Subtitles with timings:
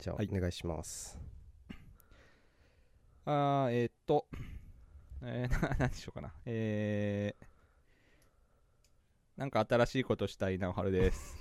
[0.00, 1.18] じゃあ、はいお願いします。
[3.26, 4.26] あーえーっと、
[5.22, 6.32] えー、な 何しようかな。
[6.46, 7.46] えー、
[9.36, 11.36] なんか新しいことしたいなおはるです。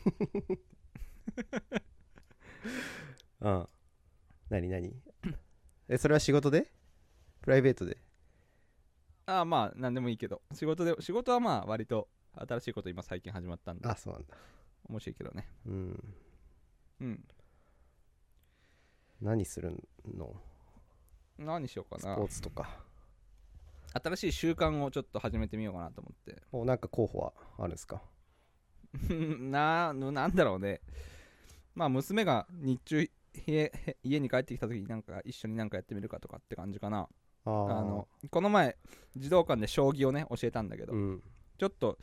[3.42, 3.68] うん
[4.50, 4.94] 何何
[5.88, 6.70] えそれは仕事で？
[7.42, 7.98] プライベートで？
[9.26, 14.36] あーまあ、なんでもいいけど、仕事で、仕事はまあ、割と新しいこと今最近始まったんで、あそうなんだ。
[14.90, 15.48] 面白いけどね。
[15.66, 16.16] うん。
[17.00, 17.28] うん。
[19.22, 19.76] 何する
[20.18, 20.34] の？
[21.38, 22.28] 何しようかスポーな。
[22.28, 22.70] ツとか
[24.04, 26.42] 新しい習慣をちょっと始めてみようかなと思って。
[26.52, 28.02] おなんか候補はあるんですか？
[29.10, 30.82] な、なんだろうね。
[31.76, 33.10] まあ、娘が日中、
[33.48, 33.72] 家
[34.04, 37.08] 家に帰ってきた時になんか一緒になんかやってみるかとかって感じかな。
[37.46, 38.78] あのこの前
[39.16, 41.24] 児童館で将棋をね教えたんだけど、うん
[41.58, 41.98] ちょっと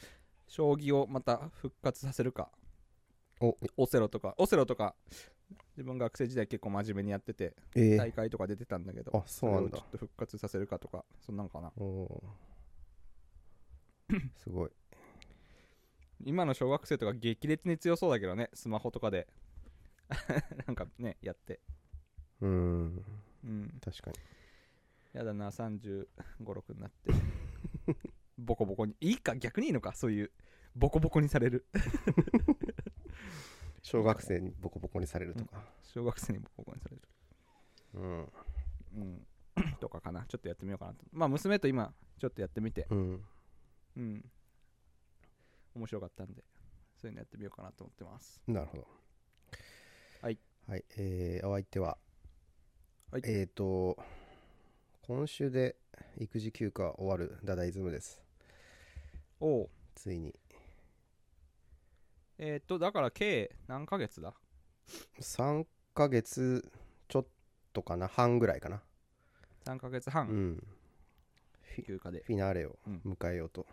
[0.49, 2.51] 将棋をまた復活させるか
[3.41, 4.95] おオセロとかオセロとか
[5.77, 9.71] 自分学生時代結構真面目にやっててえー、大会とか出てたんだけどあそうなんだ。
[9.71, 11.73] れをちょっと復活させるかとかそんなんかな。
[11.77, 14.21] おー。
[14.37, 14.71] すごい。
[16.25, 19.29] 今の小学生とか激烈に強そうだけどねスマホとかで。
[20.67, 21.61] なんかねやって。
[22.41, 23.05] うん。
[23.45, 23.81] うん。
[23.85, 24.17] 確かに。
[25.13, 26.07] やだな3 5
[26.43, 27.13] 6になって。
[28.39, 28.97] ボコボコに。
[29.01, 30.33] いいか逆にいいのかそういう
[30.75, 31.67] ボコボコにされる
[33.87, 35.63] 小学生にボコボコにされるとか。
[35.85, 37.03] 小学生にボコボコにされる。
[37.95, 38.33] うん。
[38.97, 39.27] うん、
[39.79, 40.25] とかかな。
[40.27, 41.05] ちょっとやってみようかなと。
[41.13, 42.89] まあ娘と今ちょっとやってみて。
[42.91, 43.25] うん。
[43.97, 44.31] うん。
[45.77, 46.43] 面白かったんで
[46.97, 48.43] そういうのやってみようかなと思ってます。
[48.49, 48.89] なるほど。
[50.21, 50.39] はい。
[50.67, 50.85] はい。
[50.97, 51.97] えー、お相手は、
[53.13, 53.23] はい。
[53.25, 53.97] えっ、と
[55.03, 55.77] 今週で
[56.19, 58.21] 育児休暇終わるダダイズムです。
[59.39, 60.35] おおついに
[62.39, 64.35] えー、っとだから計何ヶ月だ
[65.21, 66.71] ？3ヶ月
[67.09, 67.27] ちょっ
[67.73, 68.83] とかな半ぐらいかな。
[69.65, 70.63] 3ヶ月う半ん
[71.87, 72.23] 休暇で。
[72.27, 73.01] フィナーレをうん。
[73.05, 73.67] 迎えようと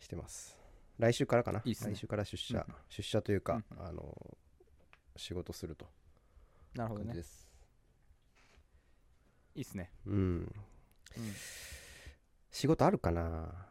[0.00, 0.58] してます、
[0.98, 1.60] 来週からかな？
[1.64, 1.94] いいね。
[1.94, 2.74] 来週から出社、うん。
[2.88, 3.86] 出社というか、うん。
[3.86, 4.36] あの
[5.16, 5.86] 仕事すると。
[6.74, 7.14] なるほどね。
[9.54, 9.92] いいっすね。
[10.06, 10.14] うん。
[10.14, 10.18] う
[11.20, 11.32] ん。
[12.50, 13.68] 仕事あるかな？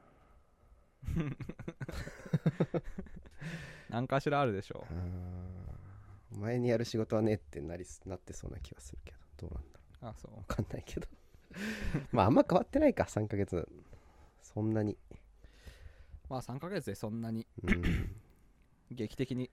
[3.91, 10.11] 何かしらあるでしょあー前にやる仕事はねってなりすなってそうな気がするけどどうなんだろう。
[10.11, 10.31] あそう。
[10.31, 11.07] う分かんないけど。
[12.13, 13.67] まああんま変わってないか3ヶ月
[14.41, 14.97] そんなに。
[16.29, 18.21] まあ3ヶ月でそんなにうん。
[18.91, 19.51] 劇的に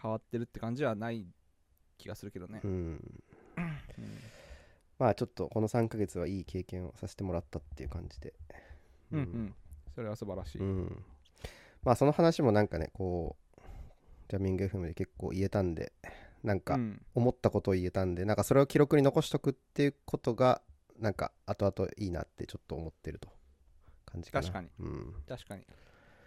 [0.00, 1.26] 変わってるって感じはない
[1.98, 2.62] 気がするけどね。
[2.64, 2.70] う、ん。
[2.70, 4.32] うん。
[4.98, 8.32] まあちょっとこの3ヶ月はいい経験をさせてもらったっていう感じで。
[9.12, 9.18] うん。
[9.18, 9.54] うん。
[9.94, 11.04] それは素晴らしい、うん
[11.88, 13.60] まあその話もなんかねこう
[14.28, 15.94] ジャミング FM で結構言えたんで
[16.44, 17.00] なんかうん。
[17.14, 20.60] 思ったことを言えたんでなんかそれを記録に残しとくっていうことが
[20.98, 23.30] なんか後々いいなってちょっと思ってると
[24.04, 24.42] 感じかな。
[24.42, 24.68] 確かに。
[24.80, 25.62] うん、確かに。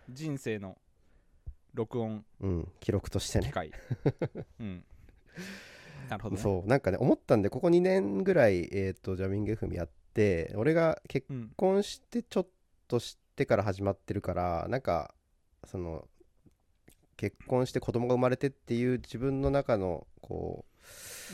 [0.09, 0.79] 人生の
[1.75, 2.25] 録音。
[2.39, 3.53] うん、記録としてね。
[4.59, 4.83] うん。
[6.09, 6.41] なるほどね。
[6.41, 6.67] そう。
[6.67, 11.51] なんかね思ったんでここ2年ぐらい、えー、とジャミング FM やって俺が結うん。
[11.55, 12.47] 婚してちょっ
[12.87, 15.13] としてから始まってるからなんか
[15.65, 16.07] その
[17.17, 20.65] 結婚して子供が生まれてっていう自分の中のこ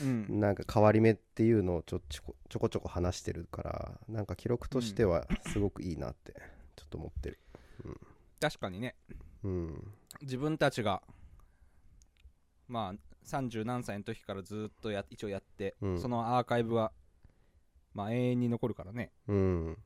[0.02, 0.26] うん。
[0.28, 6.34] うなんか変わり目っていうのをちょちょこちょこちょこ話してるからなんか記録としてはすごくいいなって
[6.76, 7.38] ちょっと思ってる。
[8.40, 8.94] 確かにね。
[9.42, 9.94] うん。
[10.20, 11.02] 自分たちが
[12.68, 16.92] まあ30何歳の時からずっとや一応やって、うんそのアーカイブは
[17.94, 19.78] まあ永遠に残るからねうん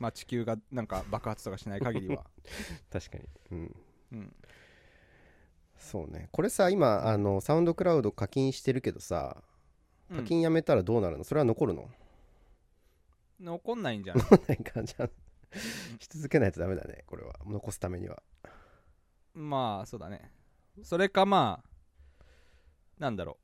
[0.00, 2.24] まあ地球がなんか爆発とかしない限りは。
[2.90, 3.28] 確かに。
[3.52, 3.76] うん。
[4.12, 4.36] うん。
[5.78, 6.28] そうね。
[6.32, 9.42] これさ今あのサウンドクラウド課金してるけどさ
[10.10, 10.16] うん。
[10.16, 11.24] 課金やめたらどうなるの？
[11.24, 11.88] それは残るの？
[13.38, 15.10] 残んないんじゃないなんかじゃあ
[15.98, 17.38] し続けないとダメだねこれは。
[17.46, 18.22] 残すためには。
[19.34, 20.32] まあそうだね。
[20.82, 22.24] それかまあ
[22.98, 23.38] なんだろ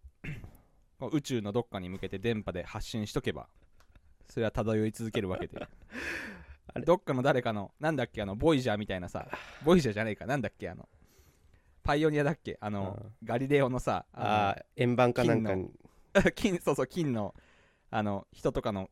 [1.00, 3.48] う宇宙のどっかに向けて電波で発信しとけば
[4.28, 5.66] それは漂い続けるわけで
[6.84, 9.28] どっかの誰かのなんだっけあのボイジャーみたいなさ
[9.65, 10.89] ボイジャーじゃないかなんだっけあの
[11.83, 15.63] パイオニアだっけあのガリレオのさああ円盤かなんかに。
[15.65, 15.71] の。
[16.34, 17.34] 金そうそう金の
[17.91, 18.91] あの人とかの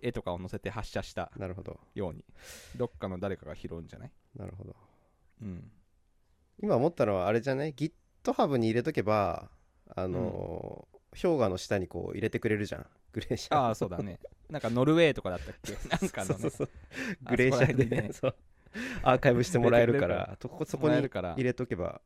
[0.00, 1.80] 絵とかを載せて発射したなるほど。
[1.94, 2.24] ように
[2.76, 4.12] どっかの誰かが拾うんじゃない？
[4.36, 4.76] なるほど。
[5.42, 5.70] うん。
[6.62, 9.50] 今思ったのはあれじゃない？GitHub に入れとけば
[9.94, 12.86] あのー氷河の下にこう入れてくれるじゃん。
[13.12, 13.58] グレーシャー。
[13.58, 14.18] ああそうだね。
[14.50, 15.72] なんかノルウェーとかだったっけ？
[15.88, 16.34] なんかのね。
[16.34, 16.68] そうそうそう。
[17.24, 18.36] あグレーシャーでそう。
[19.02, 22.02] アーカイブしてもらえるから とこそこに入れとけば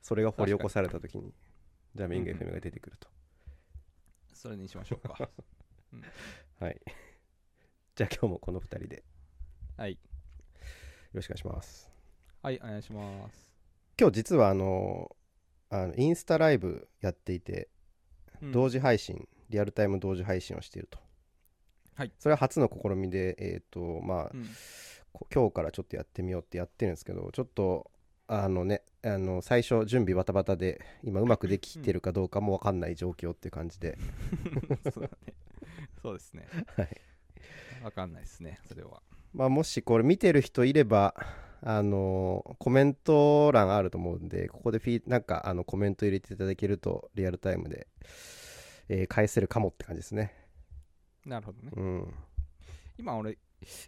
[0.00, 1.34] それが掘り起こされた時に
[1.94, 2.48] ジャミングうんうん。
[2.48, 3.08] FM が出てくると、
[4.32, 5.28] それにしましょうか。
[6.60, 6.80] はい。
[7.94, 8.96] じゃあ今日もこの2人で。
[8.96, 9.02] よ
[9.76, 9.98] はい。
[11.12, 11.90] ろしくお願いします。
[12.42, 13.52] はいお願いします、
[13.98, 15.16] 今日実はあの
[15.68, 17.75] あのインスタライブやっていてうん
[18.42, 20.98] 同時配信、リアルタイム同時配信をしていると。
[21.94, 22.12] はい。
[22.18, 24.46] それは初の試みでえっ、とまあうん。
[25.12, 27.90] こ今日からちょっとやってみようってやってるんですけどちょっと
[28.28, 33.96] あのねあの最初準備バタバタで今うまくできてるかどうかも分かんない状況っていう感じで、
[34.92, 35.34] そうだね。
[36.02, 36.46] そうですね。
[36.76, 37.00] はい。
[37.82, 39.00] わかんないですねそれは。
[39.32, 41.14] まあ、もしこれ見てる人いれば
[41.68, 47.88] あのコメント欄あると思うんでここでフィーなんかあのコメント入れていただけるとリアルタイムで、
[48.88, 50.32] えー返せるかもって感じですね。
[51.24, 51.72] なるほどね。
[51.74, 52.14] うん。
[52.96, 53.36] 今俺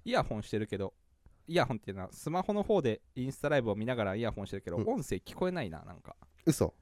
[0.04, 0.92] イヤホンしてるけど
[1.46, 4.82] イヤホンっていうのはスマホの方でインスタライブを見ながらイヤホンしてるけど、うん。
[4.88, 6.16] 音声聞こえないななんか。
[6.46, 6.74] 嘘。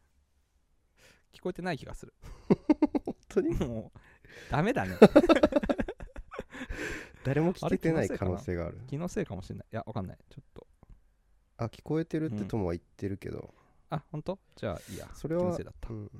[1.31, 2.15] 聞こえてない気がする。
[3.05, 3.55] 本当に？
[3.55, 3.99] もう
[4.51, 4.97] ダメだね。
[7.23, 8.81] 誰も聞けてない可能性がある。
[8.87, 9.67] 気のせいかもしれない。
[9.71, 10.19] いやわかんない。
[10.31, 10.67] ちょっと
[11.59, 12.49] あ聞こえてるってうん。
[12.49, 13.55] ともは言ってるけど、
[13.91, 14.39] あ本当？
[14.57, 15.09] じゃあいいや。
[15.15, 16.11] それは気のせいだった、うん、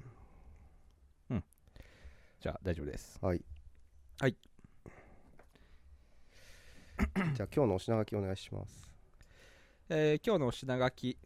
[2.41, 3.19] じゃあ大丈夫です。
[3.21, 3.45] はい。
[4.19, 4.37] はい。
[7.35, 8.91] じゃあ今日のお品書きお願いします。
[9.89, 11.19] えー今日のお品書き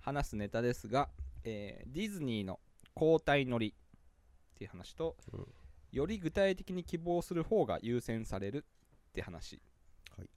[0.00, 1.10] 話すネタですが、
[1.44, 2.60] えーディズニーの
[2.94, 5.46] 交代乗りっていう話と、うん。
[5.90, 9.60] より具体的に希望する方が優先されるって話、
[10.16, 10.30] はい。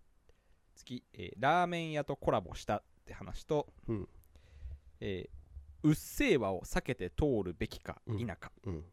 [0.76, 4.10] 次、えーラーメン屋とコラボしたって話と、うん。
[5.00, 5.36] えー
[5.84, 8.84] うっせぇわを避けて通るべきか否か、うん。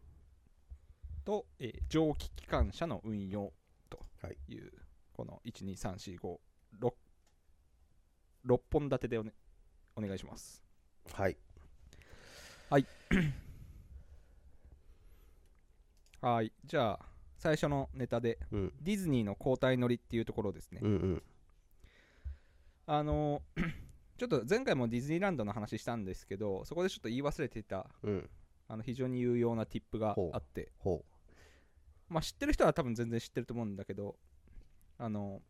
[1.25, 3.53] と、えー蒸気機関車の運用
[3.89, 4.37] とはい。
[4.49, 4.71] いう、
[5.15, 6.39] この12345
[6.81, 6.93] 6,
[8.47, 9.33] 6本立てでお,、ね、
[9.97, 10.63] お願いします。
[11.15, 11.37] はい。
[12.69, 12.87] はい。
[16.67, 17.01] じゃあ
[17.39, 18.73] 最初のネタでうん。
[18.83, 21.23] ディズニーの交代乗りっていうところですね、うんうん。
[22.87, 23.43] あの
[24.23, 28.31] ちょっと前回もディズニーランドの話したんですけどそこでちょっと言い忘れていたうん。
[28.69, 30.71] あの非常に有用なティップがあって。
[30.79, 31.05] ほ
[32.09, 34.15] まあ知ってる人は多分全然知ってると思うんだけど
[34.97, 35.43] あの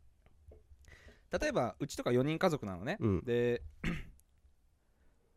[1.38, 3.24] 例えばうちとか4人家族なのね、うん。
[3.24, 3.62] で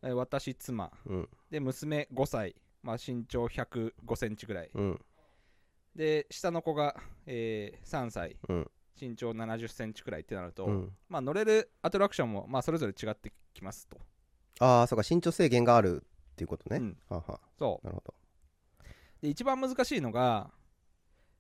[0.02, 0.90] え 私妻。
[1.06, 1.30] うん。
[1.52, 4.70] で娘5歳、まあ、身長105センチぐらい。
[4.74, 5.06] うん。
[5.94, 6.96] で下の子が、
[7.26, 8.38] えー3歳。
[8.48, 10.92] うん身長70センチくらいってなると、うん。
[11.10, 13.98] まあ、乗れるアトラクションも、まあ、それぞれ違ってきますと。
[14.60, 16.98] ああそうか身長制限があるっていうことね、うん。
[17.10, 18.14] ははそなるほど。
[18.80, 18.86] う
[19.22, 20.50] で一番難しいのが、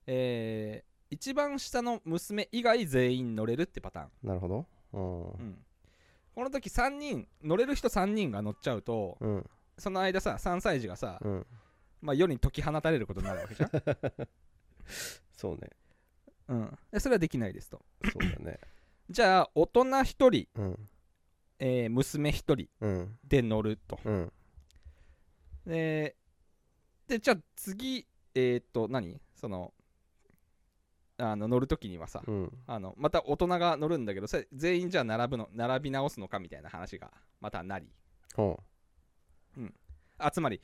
[0.07, 4.65] えー一番下の娘以外全員乗れるってパターン、なるほど。
[4.91, 5.29] うん。
[5.29, 5.57] うん。
[6.33, 9.49] この時3人乗れる人3人が乗っちゃうとうん。
[9.77, 11.45] その間さ3歳児がさ、うん。
[12.01, 13.69] まあ、世に解き放たれることになるわけじゃん、
[15.37, 15.69] そうね
[16.47, 17.83] うん、でそれはできないですと。
[18.03, 18.59] そうだね。
[19.09, 20.89] じゃあ大人1人、うん。
[21.59, 23.19] えー娘1人うん。
[23.23, 23.99] で乗ると。
[24.03, 24.33] うん。
[25.65, 26.15] で
[27.07, 29.19] でじゃあ次えーっと何？
[29.35, 29.73] その
[31.17, 32.63] あの乗るときにはさ、うん。
[32.67, 37.89] あのまた大人が乗るんだけどそれ全員じゃあ並ぶの並び直すのかみたいな話がまたなり。
[38.35, 38.61] ほ
[40.17, 40.61] あつまり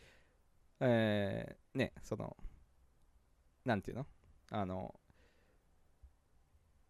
[0.79, 2.35] えー、ねその
[3.65, 4.07] なんていうの？
[4.49, 4.99] あの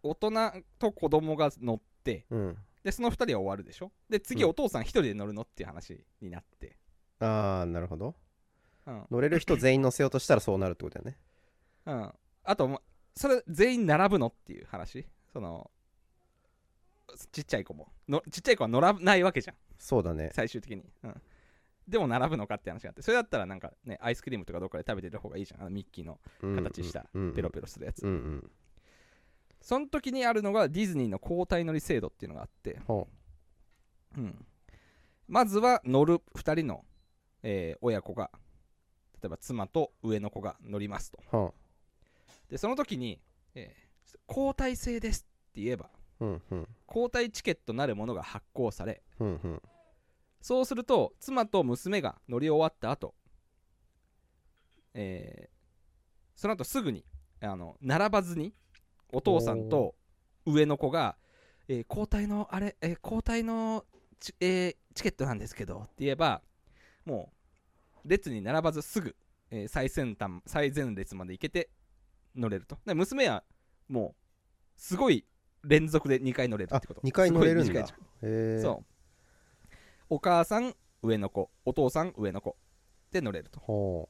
[0.03, 0.31] 大人
[0.79, 2.58] と子供が乗ってううん。
[2.84, 3.91] でその2人は終わるでしょ？
[4.10, 4.50] で次うん。
[4.50, 6.77] お父さん1人で乗るのっていう話になって、
[7.20, 8.15] ああなるほど。
[8.88, 9.05] うん。
[9.12, 11.17] 乗れる人全員乗せようとしたらそうなるってことだよね。
[11.86, 12.12] うん、
[12.43, 12.81] あとま
[13.15, 15.05] それ全員並ぶのっていう話？
[15.31, 15.70] その
[17.31, 17.89] ちっちゃい子も。
[18.10, 19.55] のちっちゃい子は乗らないわけじゃん。
[19.77, 20.31] そうだね。
[20.34, 21.22] 最終的に、うん、
[21.88, 23.03] でも並ぶのかって話があって。
[23.03, 25.62] それだったらなんかねアイスクリームとかどっかで食べてる方がいいじゃん。
[25.62, 26.20] あのミッキーの
[26.55, 27.34] 形したうん。
[27.34, 28.51] ペロペロするやつ、うんうん
[29.62, 33.08] その時にあるのがディズニーの交代乗り制度っていうのがあって、ほ
[34.18, 34.22] う。
[34.22, 34.46] ん、
[35.27, 36.84] まずは乗る2人の、
[37.44, 38.30] えー親子が
[39.22, 41.20] 例えば妻と上の子が乗りますと。
[41.27, 41.30] う。
[41.30, 41.53] ほ
[42.50, 43.22] でその時に、
[43.56, 43.91] えー
[44.27, 45.89] 交代制ですって言えば
[46.20, 46.68] ううんうん。
[46.88, 49.62] 交代チケットなるものが発行されうんうん。
[50.41, 53.13] そうすると妻と娘が乗り終わった後、
[54.94, 55.51] えー
[56.36, 57.06] その後すぐに
[57.39, 58.53] あの並ばずに
[59.12, 59.96] お父さんと
[60.46, 61.18] 上の子が、
[61.68, 63.86] えー交代のあれ、えー交代の
[64.20, 66.41] チ,、えーチケットなんですけどって言えば
[67.06, 67.32] も
[68.03, 69.15] う列に並ばずすぐ、
[69.51, 71.70] えー最先端最前列まで行けて
[72.36, 72.77] 乗れると。
[72.86, 73.44] で娘は
[73.88, 74.15] もう
[74.77, 75.25] すごい
[75.63, 77.01] 連続で2回乗れるあってこと。
[77.01, 77.86] 2回乗れるんだ。
[77.88, 78.86] そう。
[80.10, 81.51] お母さん上の子。
[81.65, 82.58] お父さん上の子。
[83.12, 84.10] で乗れると、ほ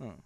[0.00, 0.24] うん、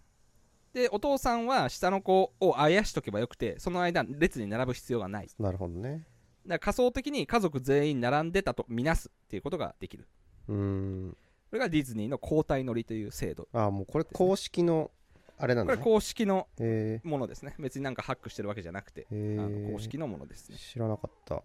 [0.73, 5.29] でお父さんは下の子をあやしとけばよくてその間列に並ぶ必要がない。
[5.39, 6.07] なるほどね。
[6.45, 10.07] ら仮想的に家族全員並んでたとみなすっていうことができる。
[10.47, 11.17] うーん。
[11.49, 13.47] これがディズニーの交代乗りという制度。
[13.53, 14.89] あもうこれ公式の
[15.37, 17.55] あれなんこれだね公式のへものですね。
[17.59, 20.57] 別になんかハックしてるわけじゃなくてあのえ公式のものですね。
[20.57, 21.43] 知らなかった。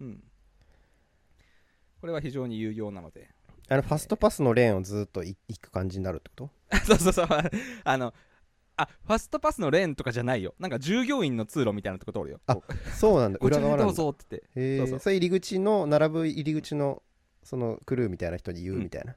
[0.00, 0.22] うん。
[2.02, 3.30] これは非常に有用なので。
[3.68, 6.76] あのファストパスのレーンをずっとい行く感じになるってこと？
[6.84, 7.28] そうそうそう。
[7.84, 8.12] あの
[8.82, 10.54] あファストパスのレーンとかじゃないよ。
[10.58, 12.40] なんか従業員の通路みたいなとこ通るよ。
[12.46, 12.56] あ
[12.94, 13.38] そうなんだ。
[13.40, 13.92] 裏側なんだ。
[13.92, 14.60] ぞって言って。
[14.60, 14.98] へえそうそう。
[14.98, 17.02] それ入り口の並ぶ入り口の
[17.42, 19.14] そのクルーみたいな人に言うみたいな、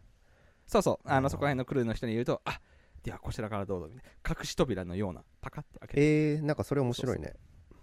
[0.66, 1.10] そうそう。
[1.10, 2.60] あのそこら辺のクルーの人に言うとあ
[3.04, 3.88] ではこちらからどうぞ。
[3.88, 4.36] みたいな。
[4.40, 7.34] 隠し扉のようなパカって開けて、えー、なんかそれ面白いね。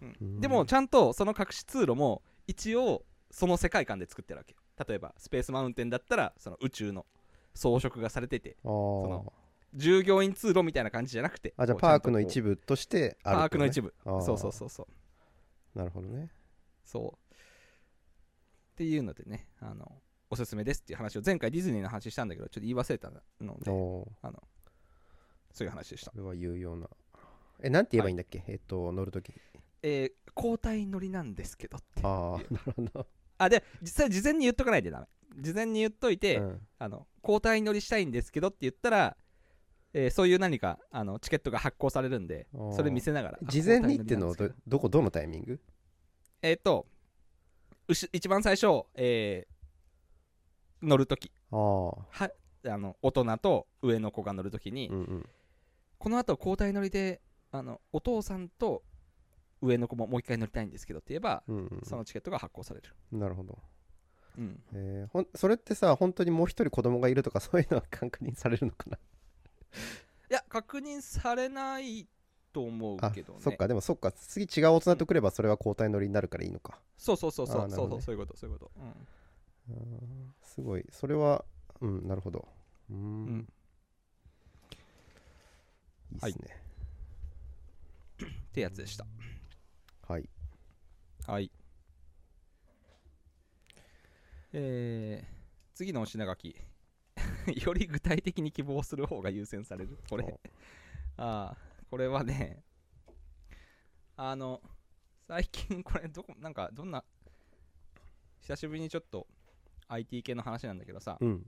[0.00, 0.16] うん。
[0.20, 0.40] うん。
[0.40, 4.58] でもちゃんとその隠し通路も一応その世界観で作ってるわけよ。
[4.88, 7.06] 例えばスペースマウンテンだったらその宇宙の
[7.54, 9.41] 装飾がされててあのー
[9.74, 13.94] 従業員通路みたいな感じじゃなくてあじゃあパークの一部としてうあるパークの一部。
[14.04, 14.68] そうそうそう。
[14.68, 14.88] そ
[15.74, 16.30] うなるほどね。
[16.84, 17.34] そう。
[17.34, 17.36] っ
[18.76, 19.90] ていうのでねあの
[20.30, 24.30] おすすめですっていう話を前回ディズニーの話したんだけどちょっと言い忘れたのでおー。
[25.52, 26.10] そういう話でした。
[26.10, 26.88] これは有用な。
[27.62, 29.32] えなんて言えばいいんだっけ、えっと乗るとき。
[29.82, 35.06] えー交代乗りなんですけどってああなるほど、あで実際事前に言っとかないでダメ。
[35.38, 36.66] 事前に言っといて、うん。
[36.78, 39.16] あの交代乗りしたいんですけどって言ったら、
[39.94, 42.72] えーそういう何かあのチケットが発行されるんであー。
[42.76, 44.78] それ見せながらあ事前にってのは交代乗りなんですけど。
[44.78, 45.60] こどのタイミング？
[46.42, 46.86] えっ、と
[47.88, 49.52] うし一番最初、えー
[50.84, 52.30] 乗るときああは
[52.66, 55.26] あの大人と上の子が乗るときに、うんうん。
[55.98, 57.20] この後交代乗りで
[57.52, 58.82] あのお父さんと
[59.60, 61.80] 上の子ももう一回乗りたいんですけどって言えば、うんうん。
[61.84, 63.58] そのチケットが発行される、なるほど、
[64.38, 68.98] うん、えーほんそれってさ本当にもう一人子供がいるとかそういうのは 確認されるのかな？
[70.30, 72.06] いや確認されない
[72.52, 73.40] と思うあけどね。
[73.40, 73.68] そっか。
[73.68, 74.12] でもそっか。
[74.12, 76.78] 次違う大人とくればそれは交代乗りになるからいいのか。
[76.96, 77.56] そうそうそうそう。
[77.62, 78.02] あーなるほどね。
[78.02, 78.70] そうそうそういうことそういうこと、
[79.68, 80.34] うん。
[80.42, 80.86] すごい。
[80.90, 81.44] それは
[81.80, 82.46] うんなるほど。
[82.90, 82.98] うーん。
[82.98, 83.48] うん。
[86.12, 86.62] いいっすね。
[88.24, 89.06] ってやつでした。
[90.06, 90.28] はい。
[91.26, 91.50] はい。
[94.52, 96.54] えー、次のお品書き
[97.64, 99.98] より具体的に希望する方が優先される。
[100.08, 100.24] これ。
[100.24, 100.40] お
[101.16, 101.56] ああ
[101.90, 102.64] これはね
[104.16, 104.62] あの
[105.28, 107.04] 最近これどこなんかどんな
[108.40, 109.26] 久しぶりにちょっと
[109.88, 111.18] IT 系の話なんだけどさ。
[111.20, 111.46] うん。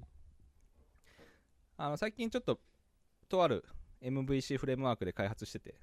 [1.76, 2.60] あの最近ちょっと
[3.28, 3.64] とある
[4.00, 5.74] MVC フレームワークで開発してて。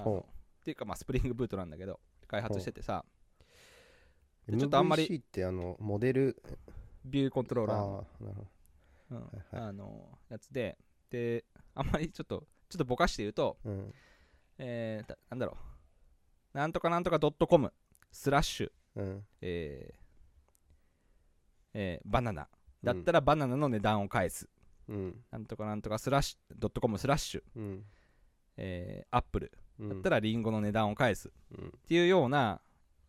[0.00, 3.04] っていうかまあスプリングブートなんだけど開発しててさ。
[4.48, 6.42] ちょっとあんまり MVC ってあのモデル？
[7.04, 8.04] ビューコントローラー
[9.10, 9.16] うん。
[9.18, 9.62] はいはい。
[9.68, 10.76] あのやつで
[11.10, 11.44] で
[11.74, 13.94] あんまりちょっとちょっとぼかして言うと、どうん。
[14.58, 15.56] えーだなんだろ
[16.54, 16.56] う。
[16.56, 17.72] なんとかなんとかドットコム
[18.12, 19.26] スラッシュうん。
[19.40, 19.98] えー
[21.74, 22.48] えーバナナ。
[22.82, 24.48] だったらバナナの値段を返す、
[24.88, 25.24] うん。
[25.30, 27.84] なんとかなんとかスラッシュドットコムスラッシュ、うん。
[28.56, 29.52] えーアップル。
[29.80, 29.88] うん。
[29.88, 31.28] だったらリンゴの値段を返す。
[31.28, 31.72] っうん。
[31.88, 32.60] ていうような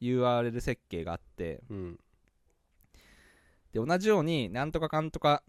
[0.02, 1.62] URL 設計があって。
[1.70, 2.00] うん。
[3.74, 5.44] で同じようになんとかかんとか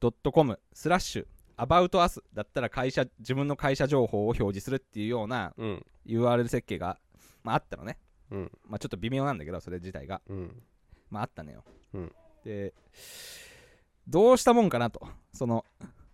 [0.00, 1.26] ドットコムスラッシュ
[1.56, 5.86] アバウトアスだったら会社自分の会社情報を表示するっていうようなうん。
[6.06, 6.98] URL 設計が、
[7.42, 7.98] まあ、あったのね、
[8.30, 8.52] うん。
[8.66, 10.22] まあ、ちょっと微妙なんだけどそれ自体が。
[10.28, 10.62] うん。
[11.10, 11.64] まああったのよ、
[11.94, 12.12] うん。
[12.44, 12.72] で
[14.06, 15.06] どうしたもんかなと。
[15.32, 15.64] その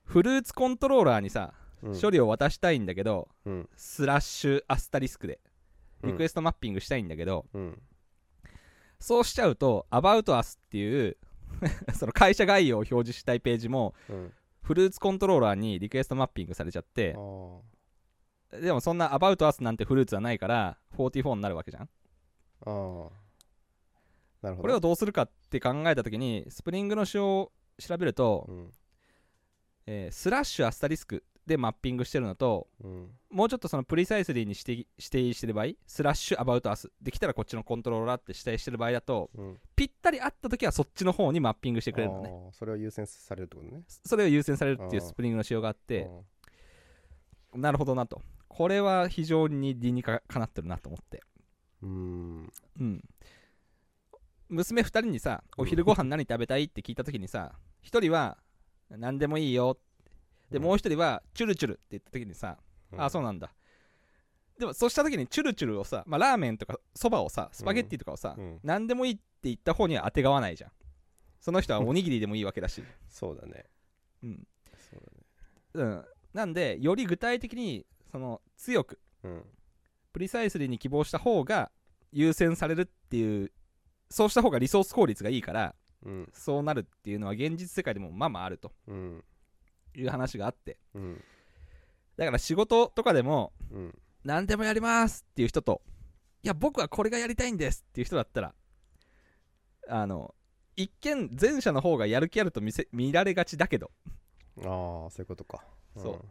[0.05, 2.01] フルーツコントローラーにさ、うん。
[2.01, 3.69] 処理を渡したいんだけどうん。
[3.77, 5.41] スラッシュアスタリスクで
[6.03, 6.11] うん。
[6.13, 7.83] リクエストマッピングしたいんだけど、うん。
[8.99, 11.19] そうしちゃうと About Us っていう
[11.95, 14.33] その会社概要を表示したいページもうん。
[14.63, 17.13] フルーツコントローラーにリクエストマッピングされちゃって
[18.51, 21.83] でもそんな About Us なんてフルーツはないから44になるわけじゃん。
[21.83, 21.89] あ
[22.67, 23.11] あ
[24.41, 24.63] なるほど。
[24.63, 28.73] これをどうするかって考えた時にスプリングの仕様を調べると、うん。
[29.87, 33.11] えースラッシュアスタリスクでマッピングしてるのとうん。
[33.31, 39.59] もうちょっとその precisely に指定指定してる場合スラッシュ about us で来たらこっちのコントローラーって指定してる場合だとうん。
[39.77, 42.33] ぴったり合った時はそっちの方にマッピングしてくれるのね。
[42.53, 43.83] それを優先されるってことね。
[43.89, 46.09] それを優先されるっていうスプリングの仕様があって
[47.53, 48.21] あなるほどなと。
[48.49, 51.23] これは非常に理にかかなってるなと思って。
[51.83, 52.53] ーうん。
[52.81, 53.05] うん。
[54.49, 57.53] 娘2人にさお昼ご飯何食べたいって聞いた時にさ
[57.85, 58.39] 1人は
[58.91, 59.77] 何でもいいよ
[60.55, 62.57] でもう1人はチュルチュルって言った時にさ
[62.97, 63.53] あそうなんだ。
[64.59, 68.61] でもそうした時にチュルチュルをさ、まあ、ラーメンとかそばをさスパゲッティとかをさ、うん。
[68.63, 70.71] 何でもいいって言った方には当てがわないじゃん。
[71.41, 73.65] その人は おにぎりでもいいわけだし、そうだね。
[74.23, 74.47] うん、
[74.93, 75.03] そう
[75.75, 75.93] だね。
[75.93, 79.45] うん、なんでより具体的にその強くうん。
[80.13, 81.73] プリサイスリーに希望した方が
[82.13, 83.51] 優先されるっていう
[84.09, 86.31] そうした方がリソース効率がいいからうん。
[86.33, 88.73] そうなるっていうのは現実世界でもまあまああると。
[88.87, 89.25] うん
[89.97, 90.79] いう話があって。
[90.95, 91.25] うん。
[92.17, 93.99] だから仕事とかでもうん。
[94.25, 95.83] 何でもやりますっていう人と
[96.43, 98.55] いや僕はこれがやりたいんですっていう人だったら
[99.87, 100.35] あの
[100.77, 103.91] 一見前者の方がやる気あると見せ見られがちだけど。
[104.59, 104.65] ああ
[105.11, 105.63] そういうことか。
[105.97, 106.25] そう。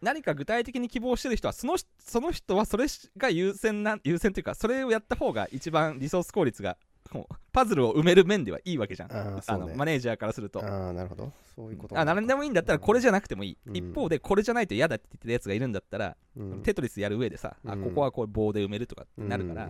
[0.00, 6.76] 何か具体的に希望してる人はそのその人はそれが優先な優先というかそれをやった方が一番リソース効率が
[7.12, 9.12] こうパズルを埋める面ではいいわけじゃん。
[9.12, 10.64] ああのマネージャーからすると。
[10.64, 11.30] ああなるほど。
[11.54, 13.76] そういうことあ何でもいいんだったらこれじゃなくてもいい、うん。
[13.76, 16.62] 一方でこれじゃないと嫌だって言ってるやつがいるんだったら、うん。
[16.62, 17.84] テトリスやる上でさ、あうん。
[17.84, 19.68] ここはこう棒で埋めるとかってなるから、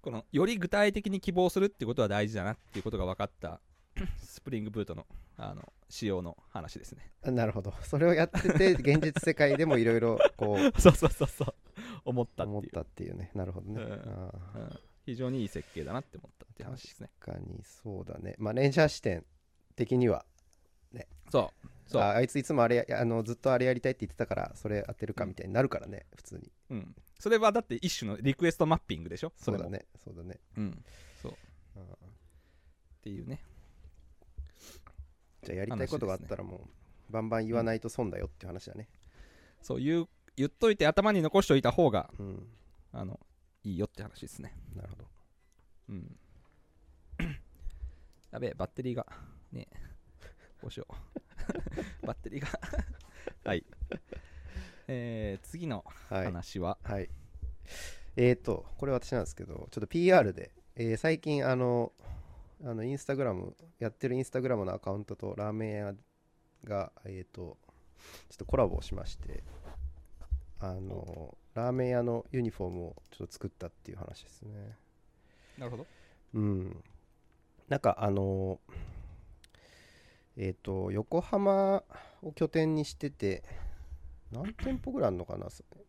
[0.00, 3.60] このより具体的に希望するってことは大事だなっていうことが分かった
[4.22, 5.06] スプリングブートの
[5.38, 7.10] あの仕様の話ですね。
[7.24, 7.74] うんなるほど。
[7.82, 11.54] それをやってて現実世界でもいろいろこう そうそうそうそう。
[12.04, 12.48] 思ったっていう。
[12.50, 13.30] 思ったっていうね。
[13.34, 13.90] なるほどね、うん。
[13.90, 17.10] うん非常にいい設計だなって思ったって話ですね。
[17.20, 18.34] 確かにそうだね。
[18.38, 19.24] マネージャー視点
[19.76, 20.26] 的には
[21.30, 22.02] そうそう。
[22.02, 26.50] ああいついつもあれやあのずっとあれやりたいって言ってたからそれ当てるかみたいになるからね、普通に。
[26.70, 29.32] うん、それはだって一種のリクエストマッピングでしょ？
[29.36, 30.40] そそうだねそうだね。
[30.56, 30.84] うん、
[31.22, 31.32] そう。
[31.32, 31.34] っ
[31.76, 32.06] ああ
[33.02, 33.40] ていうね。
[35.44, 36.68] じゃあやりたいことがあったらも
[37.08, 38.88] う、バンバン言わないと損だよっていう話だね。
[39.62, 42.46] そう言う言っといて頭に残しておいた方がうん。
[42.92, 43.20] あの
[43.66, 44.54] いいよって話ですね。
[44.76, 45.04] なるほど。
[45.88, 46.16] うん。
[48.30, 49.04] やべえバッテリーが
[49.50, 49.76] ねえ
[50.62, 50.86] どうしよ
[52.02, 52.06] う。
[52.06, 52.48] バッテリーが。
[53.44, 53.66] はい。
[54.86, 56.24] えー、次のはい。
[56.26, 57.10] 話は、はい。
[58.14, 61.92] えーと、これ私なんですけど、ちょっと PR で、えー最近、あの、
[62.62, 65.94] あのインスタグラム、やってるインスタグラムのアカウントとラーメン屋
[66.62, 67.58] が、えーと、
[68.28, 69.42] ちょっとコラボをしまして、
[70.60, 74.76] あの、ラーメン屋のユニフォームをちょっと作ったっていう話ですね。
[75.56, 75.86] なるほど
[76.34, 76.84] うん。
[77.66, 78.60] なんか、あの、
[80.36, 81.82] えっ、と、横浜
[82.22, 83.42] を拠点にしてて、
[84.30, 85.46] 何店舗ぐらいあるのかな？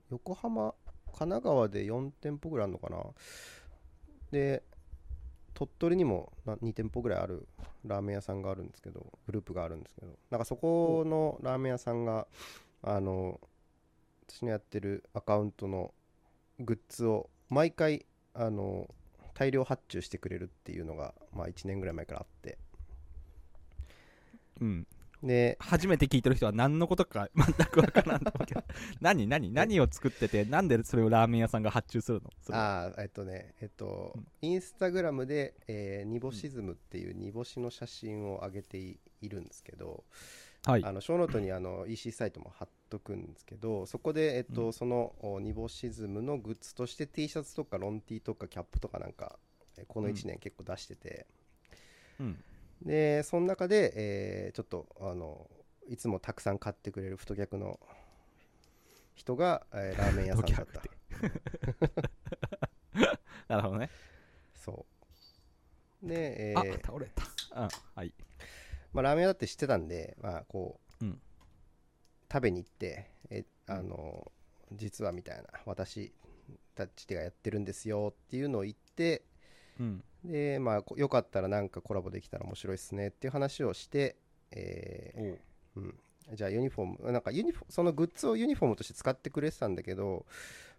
[0.09, 0.73] 横浜、
[1.07, 3.03] 神奈川で4店舗ぐらいあるのかな？
[4.31, 4.63] で、
[5.53, 7.45] 鳥取にもな2店舗ぐらいある
[7.83, 12.25] ラーメン屋さんがあるんですけど、グループがあるんですけど、なんかそこのラーメン屋さんが、
[12.83, 13.41] あの、
[14.27, 15.93] 私のやってるアカウントの
[16.59, 18.87] グッズを毎回、あの、
[19.33, 22.57] 大量発注してくれるっていうのが、まあ、1年ぐらい前からあって。
[24.59, 24.87] うん。
[25.23, 28.63] で初めて聞いてる人は何のことか全くわからんと思うけど。
[29.01, 32.29] 何何何を作っててなんでそれをラーメン屋さんが発注するの？
[32.55, 40.03] ああえっとねえっと、うんインスタグラムで、えー、煮干しズムっていう煮干しの写真を上げていいるんですけど、
[40.65, 40.83] はい。
[40.83, 44.73] あのショーノートにあの EC サイトも貼っとくんですけどそこで、えっとうん。
[44.73, 49.37] そのお煮干しズムのグッズとして T シャツとかロン T とかキャップとかなんか
[49.77, 50.13] えーこのうん。
[50.13, 51.27] 1年結構出してて、
[52.19, 52.43] うん。
[52.81, 55.49] でその中で、えーちょっとあの
[55.89, 57.79] いつもたくさん買ってくれる太客の
[59.15, 60.81] 人が、えーラーメン屋さんだった。
[60.81, 60.89] 太
[63.47, 63.89] なるほどね。
[64.55, 64.85] そ
[66.03, 66.07] う。
[66.07, 67.23] で、えあー倒れた。
[67.61, 67.69] うん。
[67.95, 68.13] はい。
[68.93, 70.86] まあ、ラーメン屋だって知ってたんで、まあ、こう、うん
[72.31, 74.31] 食べに行ってえあの
[74.73, 76.11] 実はみたいな私
[76.75, 79.23] たちがやってるんですよっていうのを言って
[79.79, 80.03] うん。
[80.23, 84.15] でまあこよかったらなんかコラボできたら面白いっすねっていう話をして、
[84.51, 85.83] えーう。
[85.83, 85.95] ん、
[86.33, 90.25] じゃあユニフォームなんかユニフォそのグッズをユニフォームとして使ってくれてたんだけど、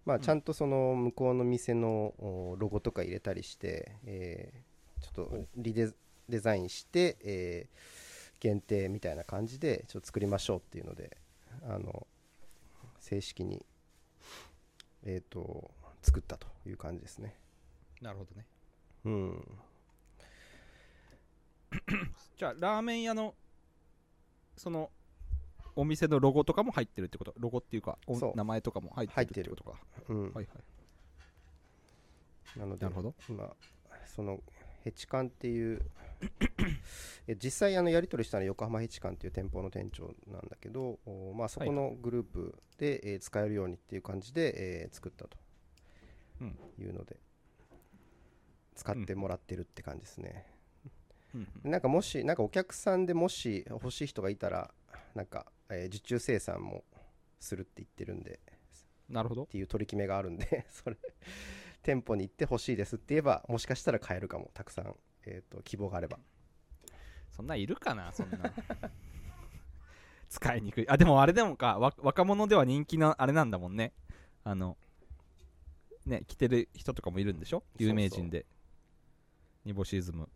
[0.04, 0.22] まあ、うん。
[0.22, 4.68] ちゃんとその向こうの店のおロゴとか入れたりして、えー
[5.00, 5.92] ちょっとリデ
[6.28, 8.08] デザインして、えー
[8.40, 11.16] 限定みたいな感じでちょっと作りましょうっていうので
[11.64, 12.06] あの
[13.00, 13.64] 正式に、
[15.04, 15.70] えー、と
[16.02, 17.34] 作ったという感じですね。
[18.00, 18.46] なるほどね。
[19.04, 19.58] うん、
[22.36, 23.34] じゃあラーメン屋の
[24.56, 24.90] その
[25.76, 27.32] お店のロゴとかも入ってるってこと？
[27.38, 29.78] ロゴっていうかお名前とかも入ってるってことか。
[30.08, 30.46] うんはいはい。
[32.58, 33.14] なのでなるほど。
[33.28, 33.54] 今
[34.06, 34.40] その
[34.84, 35.82] ヘチカンっていう
[37.26, 45.36] え実際あのやり取りしたのは横浜ヘチカンっていう店舗の店長なんだけど、おまあ、そこのグループで、えー使えるようにっていう感じで、えー作ったと
[46.40, 46.58] うん。
[46.78, 47.16] いうので、
[48.74, 50.46] 使ってもらってるって感じですね、
[51.34, 51.70] うん。
[51.70, 54.70] なんかもしなんかお客さんでもし欲しい人がいたら
[55.14, 56.84] なんか、えー受注生産も
[57.40, 58.40] するって言ってるんで
[59.08, 59.42] なるほど。
[59.44, 60.96] っていう取り決めがあるんで それ
[61.88, 64.50] 店舗に行ってほしいですって言えばもしかしたら買えるかも。
[64.52, 66.18] たくさん、えー、と希望があれば。
[67.30, 68.36] そんなんいるかなそんな。
[70.28, 70.88] 使いにくい。
[70.90, 73.94] あでもあれでもかわ若者では人気なあれなんだもんね。
[74.44, 74.76] あの
[76.04, 77.62] ね着てる人とかもいるんでしょ？
[77.78, 78.44] 有名人で。
[79.64, 80.28] ニボシズム。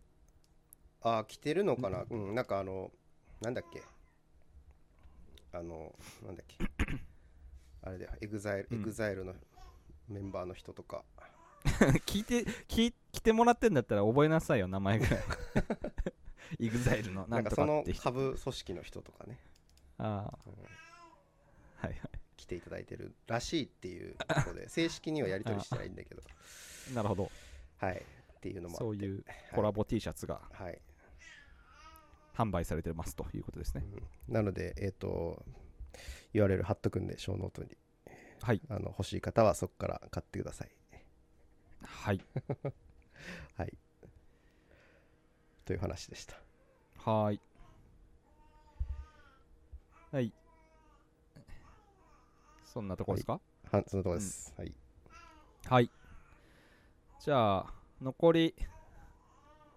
[1.02, 2.06] ああ着てるのかな？
[2.08, 2.90] うんなんかあの
[3.42, 3.82] なんだっけ？
[5.52, 6.56] あのなんだっけ？
[7.84, 8.12] あれだよ。
[8.22, 8.80] エグザイル、うん。
[8.80, 9.34] エグザイルの
[10.08, 11.04] メンバーの人とか
[12.06, 15.24] 聞いて聞来てもらってんだったら覚えなさいよ名前ぐらい。
[16.58, 18.02] イグザイルのなんかそのとかって人。
[18.02, 19.38] 下部組織の人とかね。
[19.98, 20.38] ああ。
[20.46, 20.52] うん。
[21.76, 22.00] はいはい。
[22.36, 26.22] 来ていただいてるらしいっていうところで 正式にはやり取りしてないんだけど。
[26.94, 27.30] なるほど。
[27.78, 27.96] はい。
[27.96, 30.80] っていうのもそういうコラボ T シャツがはい、
[32.34, 33.84] 販売されてますということですね。
[34.28, 34.34] うん。
[34.34, 35.44] なのでえっ、と
[36.34, 37.76] URL 貼っとくんで小ノートに
[38.40, 38.60] はい。
[38.68, 40.70] あの欲しい方はそこから買ってください
[41.86, 42.20] はい。
[43.56, 43.72] はい。
[45.64, 46.36] という話でした。
[46.98, 47.40] はーい。
[50.12, 50.32] はい。
[52.64, 53.40] そんなとこですか？
[53.70, 54.74] はそのところです、はい。
[55.66, 55.90] はい、
[57.20, 58.54] じゃあ残り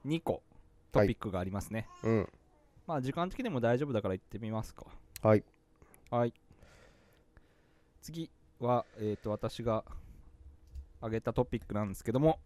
[0.05, 0.41] 2個
[0.91, 2.29] トピックがありますね、うん。
[2.87, 4.85] まあ時間的にも大丈夫だから行ってみますか。
[5.21, 5.43] はい。
[6.09, 6.33] はい。
[8.01, 9.83] 次はえっ、と私が
[11.05, 12.39] 挙げたトピックなんですけども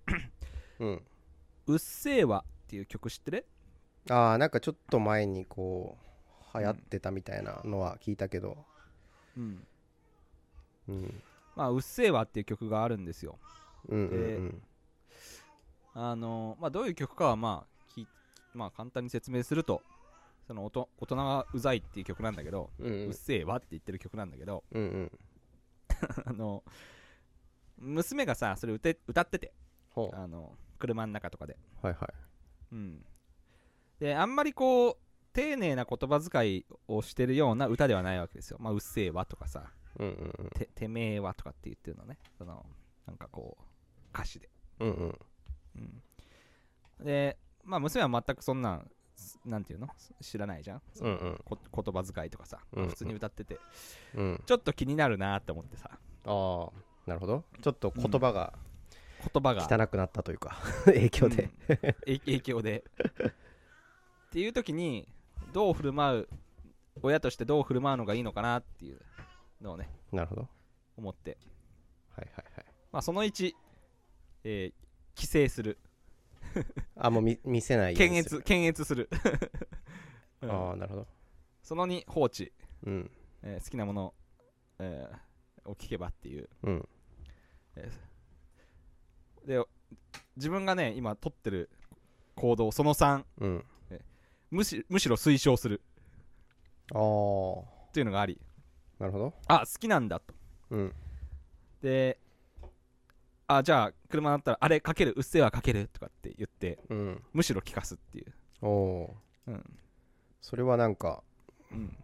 [0.79, 1.01] うん
[1.67, 3.45] 「うっせぇわ」っていう曲知ってる？
[4.09, 5.97] ああなんかちょっと前にこ
[6.53, 8.65] う流行ってたみたいなのは聞いたけど。
[9.37, 9.67] うん。
[10.87, 11.23] うん。
[11.55, 13.37] まあ「うっせぇわ」っていう曲があるんですよ。
[13.87, 14.61] うんうん
[15.93, 18.07] あのまあどういう曲かはまあき
[18.53, 19.81] まあ簡単に説明すると
[20.47, 25.11] そのおと大人がうざいっていう曲なんだけど、うんううんっせぇわって言ってる曲なんだけどうんうん。
[26.25, 26.63] あの
[27.79, 29.53] 娘がさそれ歌歌ってて。
[29.89, 30.15] ほう。
[30.15, 31.57] あの車の中とかで。
[31.81, 32.13] はいはい。
[32.73, 33.05] うん。
[33.99, 34.97] であんまりこう
[35.33, 38.57] 丁寧な言葉遣いをしてるような歌ではないわけですよ。
[38.59, 39.71] まあうっせぇわとかさ。
[39.97, 40.11] うんう
[40.45, 42.17] んててめえはとかって言ってるのね。
[42.37, 42.65] その
[43.05, 43.63] なんかこう
[44.13, 44.49] 歌詞で。
[44.79, 45.19] うんうん。
[46.99, 47.05] うん。
[47.05, 49.89] でまあ娘は全くそんなんすなんていうの？
[50.21, 51.41] 知らないじゃん、うんうん。
[51.43, 52.89] こ言葉遣いとかさ、うんうん。
[52.89, 53.59] 普通に歌ってて。
[54.15, 54.43] うん。
[54.45, 55.89] ちょっと気になるなって思ってさ。
[55.91, 56.69] ああ
[57.09, 57.43] なるほど。
[57.61, 58.53] ちょっと言葉が
[59.33, 59.67] 言葉が。
[59.67, 61.49] 汚くなったというか影響で。
[61.67, 61.77] うん。
[61.77, 62.83] 影影響で。
[62.99, 65.07] っていう時に
[65.51, 66.29] どう振る舞う
[67.01, 68.99] 親としてどう振る舞うのがいいのかなっていう
[69.59, 70.47] のをねなるほど。
[70.97, 71.37] 思って、
[72.15, 72.65] はいはいはい。
[72.91, 73.53] まあ、その1、
[74.43, 74.73] えー
[75.15, 75.79] 規制する。
[76.95, 79.09] あもう見見せない検閲検閲する、
[80.41, 80.51] うん。
[80.51, 81.07] ああなるほど。
[81.61, 83.11] その2放置、うん。
[83.41, 84.13] えー好きなもの、
[84.77, 86.49] えーを聞けばっていう。
[86.63, 86.89] うん
[89.45, 89.63] で
[90.35, 91.69] 自分がね今取ってる
[92.35, 93.65] 行動その3うん。
[94.51, 95.81] むしむしろ推奨する。
[96.93, 96.99] ああ
[97.89, 98.41] っていうのがあり。
[98.97, 99.33] なるほど。
[99.47, 100.33] あ好きなんだと。
[100.71, 100.93] うん。
[101.81, 102.19] で
[103.47, 107.23] あじゃあ車だったらあれかけるうっせぇわかけるとかって言ってうん。
[107.33, 108.33] むしろ聞かすっていう。
[108.61, 109.15] お
[109.47, 109.79] うん、
[110.41, 111.23] それはなんか
[111.71, 111.97] うん、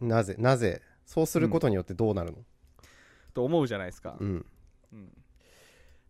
[0.00, 2.38] なぜなぜそうすることによってどうなるの？
[3.34, 4.46] と思うじゃないですか、うん
[4.92, 5.12] うん。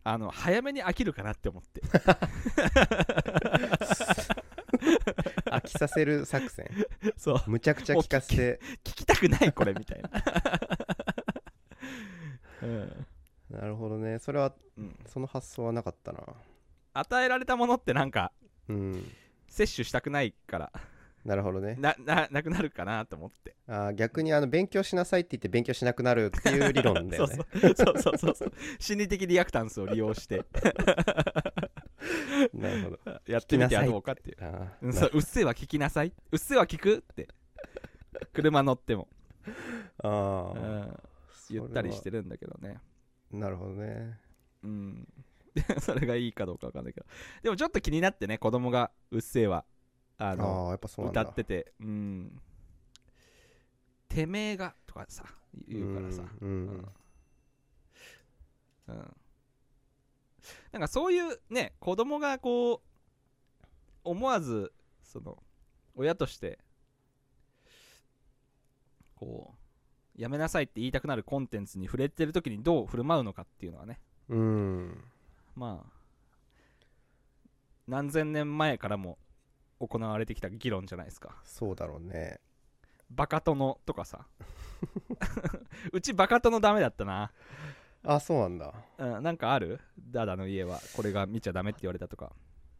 [0.03, 1.81] あの早めに飽きるかなって思って。
[5.51, 6.65] 飽きさせる作戦。
[7.17, 7.43] そう。
[7.47, 8.35] むちゃくちゃ聞かせ。
[8.35, 10.09] て聞きたくないこれみたいな、
[12.63, 13.05] うん。
[13.49, 14.19] なるほどね。
[14.19, 16.23] それはうん、その発想はなかったな。
[16.93, 18.31] 与えられたものってなんか
[18.69, 19.11] うん。
[19.47, 20.71] 摂取したくないから
[21.27, 21.75] なるほどね。
[21.77, 23.53] なななくなるかなと思って。
[23.67, 27.35] あー逆にあの勉強しなさいって言って勉強しなくなるっていう理論だよね。
[27.75, 30.45] そうそうそうそう 心理的リアクタンスを利用して。
[32.53, 33.21] なるほど。
[33.27, 34.37] やってみてはどうかっていう。
[34.83, 36.13] うんそううっせぇわ聞きなさい。
[36.31, 37.27] うっせぇわ聞くって。
[38.31, 39.09] 車乗っても、
[40.01, 40.99] あうーん、
[41.49, 42.79] 言ったりしてるんだけどね。
[43.31, 44.17] なるほどね。
[44.63, 45.07] うん。
[45.81, 47.05] それがいいかどうかわかんないけど。
[47.43, 49.65] でもちょっと気になってね子供がうっせぇわ
[50.19, 51.21] ああのあーやっぱそうなんだ。
[51.21, 51.73] 歌ってて。
[51.79, 52.41] うん。
[54.09, 55.25] てめえがとかさ
[55.67, 56.23] 言うからさ。
[56.41, 56.49] うん。
[56.49, 56.91] うん。
[58.87, 59.15] うん。
[60.71, 62.79] なんかそういうね子供がこう
[64.03, 64.71] 思わず
[65.03, 65.37] その
[65.95, 66.59] 親として
[69.15, 69.53] こ
[70.17, 73.99] うやめなさいって言いたくなるコンテンツに触れてる時にどう振る舞うのかっていうのはね。
[74.29, 75.03] うん。
[75.55, 75.91] まあ
[77.87, 79.17] 何千年前からも
[79.79, 81.41] 行われてきた議論じゃないですか。
[81.43, 82.39] そうだろうね。
[83.09, 84.27] バカ殿とかさ。
[85.91, 87.31] うちバカ殿ダメだったな、
[88.03, 88.73] あそうなんだ。
[88.97, 89.79] うん、なんかある？
[89.99, 90.79] ダダの家は。
[90.95, 92.31] これが見ちゃダメって言われたとか。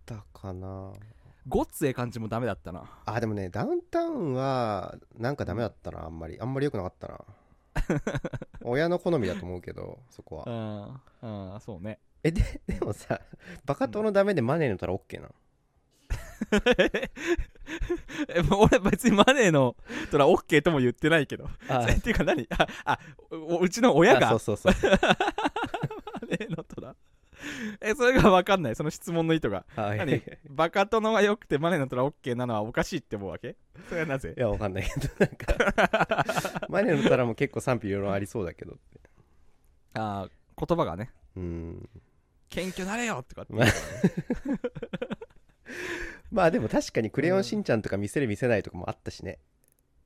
[0.06, 0.94] だかな。
[1.48, 2.84] ごっつええ感じもダメだったな。
[3.06, 6.40] あでもねダウンタウンはなんかダメだったなあんまり。
[6.40, 7.20] あんまり良くなかったな。
[8.64, 11.02] 親の好みだと思うけどそこは。
[11.22, 12.00] うんうんそうね。
[12.24, 13.22] えででもさ
[13.66, 15.36] バカ党のダメでマネーのたら OK なの？
[18.30, 19.76] えもう俺別にマネーの
[20.12, 21.50] トラ OK とも言ってないけど。
[21.68, 22.48] あっていうか何？
[22.58, 23.00] ああ
[23.32, 24.32] おうちの親が？
[24.32, 24.92] あそうそうそう。
[24.92, 26.96] マネーのトラ
[27.82, 28.76] えそれが分かんない。
[28.76, 29.66] その質問の意図が。
[29.76, 30.22] はい何？
[30.50, 33.56] バカ殿が良くてマネーのトラ OK なのはおかしいって思うわけ？
[33.90, 34.34] それはなぜ？
[34.38, 36.26] いやわかんないけどなんか。
[36.70, 39.00] マネーのたらも結構賛否両論ありそうだけどって。
[39.96, 41.12] あー言葉がね。
[41.36, 41.90] うん。
[42.50, 43.54] 謙虚なれよとかって。
[43.54, 43.68] まあ
[46.32, 49.40] まあでも確かに「クレヨンしんちゃん」とか見せる見せないとかもあったしね。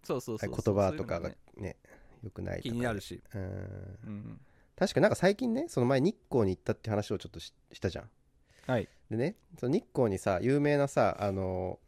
[0.04, 1.38] そうそうそう言葉とかがね。
[1.58, 1.78] ね
[2.24, 2.70] よくないとか。
[2.70, 3.42] 気になるし、うん。
[3.42, 3.46] う
[4.10, 4.42] ん、
[4.76, 8.10] 確かなんか最近ねその前日光に行ったって話をちょっとししたじゃん。
[8.68, 8.88] はい。
[9.10, 11.80] でねその日光にさ有名なさあの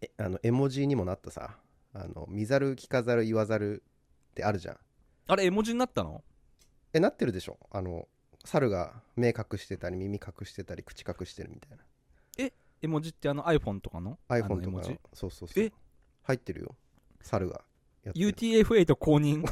[0.00, 1.58] えあの絵文字にもなったさ
[1.92, 3.82] あの見ざる聞かざる言わざる
[4.30, 4.78] ってあるじゃん。
[5.26, 6.22] あれ絵文字になったの？
[6.92, 7.58] えなってるでしょ。
[7.70, 8.08] あの
[8.44, 11.84] 猿が目隠してたり耳隠してたり口隠してるみたいな
[12.84, 14.76] 絵文字ってあの iPhone とかの？iPhone あのとか。
[14.76, 14.82] の
[15.14, 15.64] そうそうそう。
[15.64, 15.72] え？
[16.22, 16.76] 入ってるよ。
[17.22, 17.62] 猿が
[18.02, 18.28] やってる。
[18.28, 19.42] UTF-8 公認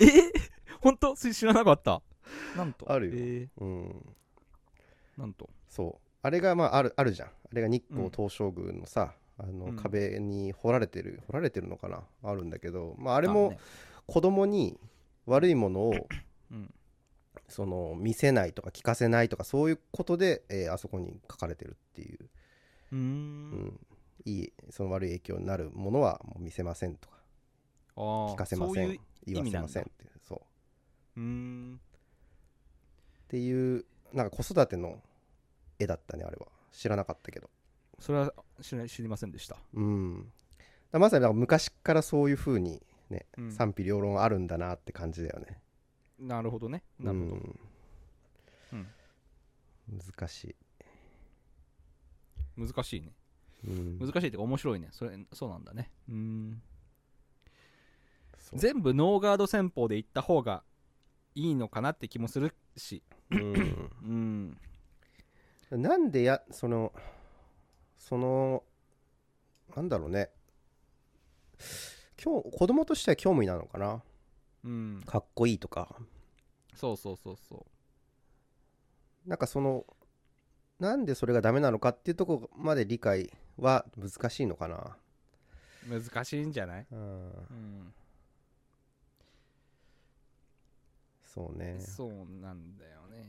[0.00, 0.32] え？
[0.80, 1.14] 本当？
[1.14, 2.00] 知らなかった。
[2.56, 2.90] なんと？
[2.90, 3.12] あるよ。
[3.14, 3.48] えー。
[3.58, 4.16] うん。
[5.18, 5.50] なんと？
[5.68, 6.08] そう。
[6.22, 7.28] あれがまああるあるじゃん。
[7.28, 8.10] あれが日光うん。
[8.10, 9.76] 東照宮のさ、あのうん。
[9.76, 12.02] 壁に彫られてる彫られてるのかな？
[12.22, 12.94] あるんだけど。
[12.98, 13.58] まあああれもね。
[14.06, 14.78] 子供に
[15.26, 15.94] 悪いものを
[16.50, 16.74] うん
[17.48, 22.18] その見せないとか聞かせないとかそういうことで、えーあそこに書かれてるっていう、
[22.92, 23.50] うん。
[23.66, 23.80] ん、
[24.24, 27.14] いいその悪い影響になるものはもう見せませんとか。
[27.96, 28.98] 聞かせません。
[29.26, 30.42] 言わせませんってそ
[31.16, 31.20] う。
[31.20, 31.80] うーん。
[33.24, 35.00] っていうなんか子育ての
[35.78, 36.46] 絵だったねあれは。
[36.72, 37.48] 知らなかったけど。
[38.00, 40.32] それは知り知りませんでした、うん。
[40.92, 43.52] まさに昔からそういう風にね、うん。
[43.52, 45.60] 賛否両論あるんだなって感じだよね
[46.18, 46.82] なるほどね。
[46.98, 47.58] なるほど、うん。
[48.72, 48.88] うん。
[49.98, 50.56] 難しい、
[52.56, 53.12] 難しいね。
[53.66, 53.98] うん。
[53.98, 54.88] 難しいっていうか面白いね。
[54.92, 55.90] それそうなんだね。
[56.08, 56.62] うーん
[58.52, 60.62] 全部ノーガード戦法で行った方が
[61.34, 63.02] いいのかなって気もするし。
[63.30, 63.90] うん。
[65.72, 65.82] うん。
[65.82, 66.92] なんでやその
[67.96, 68.62] その
[69.74, 70.30] なんだろうね。
[72.22, 74.02] 今日子供としては興味なのかな？
[74.64, 75.02] うん。
[75.06, 75.94] かっこいいとか。
[76.74, 77.66] そうそうそうそ
[79.26, 79.86] なんかその
[80.80, 84.96] なんでそれがダメなのかっていうとこまで理解は難しいのかな。
[85.86, 86.98] う難しいんじゃない、うん。
[86.98, 87.94] うん、
[91.22, 91.80] そうね。
[91.80, 93.28] そうなんだよね。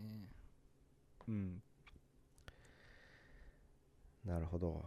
[1.27, 1.61] うん。
[4.25, 4.83] なるほど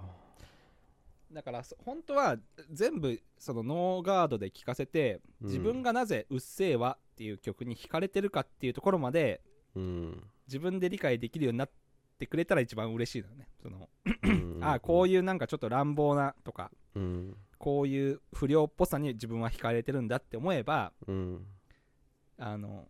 [1.33, 2.37] だからそ本当は
[2.71, 5.47] 全部そのノーガードで聴かせてうん。
[5.49, 9.43] 自分がなぜ「うっせぇわ」っていう曲に惹かれてるかっていうところまで
[9.75, 10.23] うん。
[10.47, 11.71] 自分で理解できるようになっ
[12.19, 13.49] てくれたら一番嬉しいのよね。
[13.63, 13.89] その
[14.23, 14.59] うん。
[14.63, 17.37] あこういうなんかちょっと乱暴なとかうん。
[17.59, 21.47] こういう不良っぽさに自分は惹かれてるんだって思えばうん。
[22.39, 22.89] あの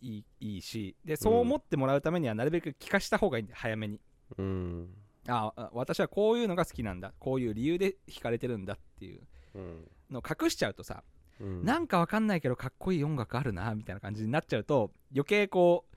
[0.00, 4.00] いいいいしでそう思ってもらうためにはなるべく聞かした方がいいんだよ早めに。
[4.36, 4.88] うん
[5.28, 7.14] ああ私はこういうのが好きなんだ。
[7.18, 9.20] こういう理由で惹かれてるんだっていう。
[9.54, 11.02] うんのを隠しちゃうとさ
[11.40, 11.64] うん。
[11.64, 15.96] なんかわかんないけどかっこいい音楽あるなみたいな感じになっちゃうと余計こう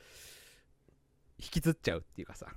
[1.40, 2.48] 引きずっちゃうっていうかさ。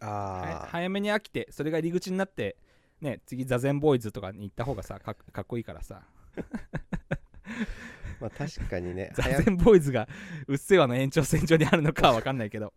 [0.00, 2.56] 早めに飽きてそれが入り口になって
[3.00, 6.02] ね次ザゼンボーイズとかに行った方がさかっこいいからさ。
[8.20, 10.08] まあ確かにね ザ早ゼンボーイズが
[10.46, 12.72] うっせぇわの延長線上にあるのかはわかんないけど。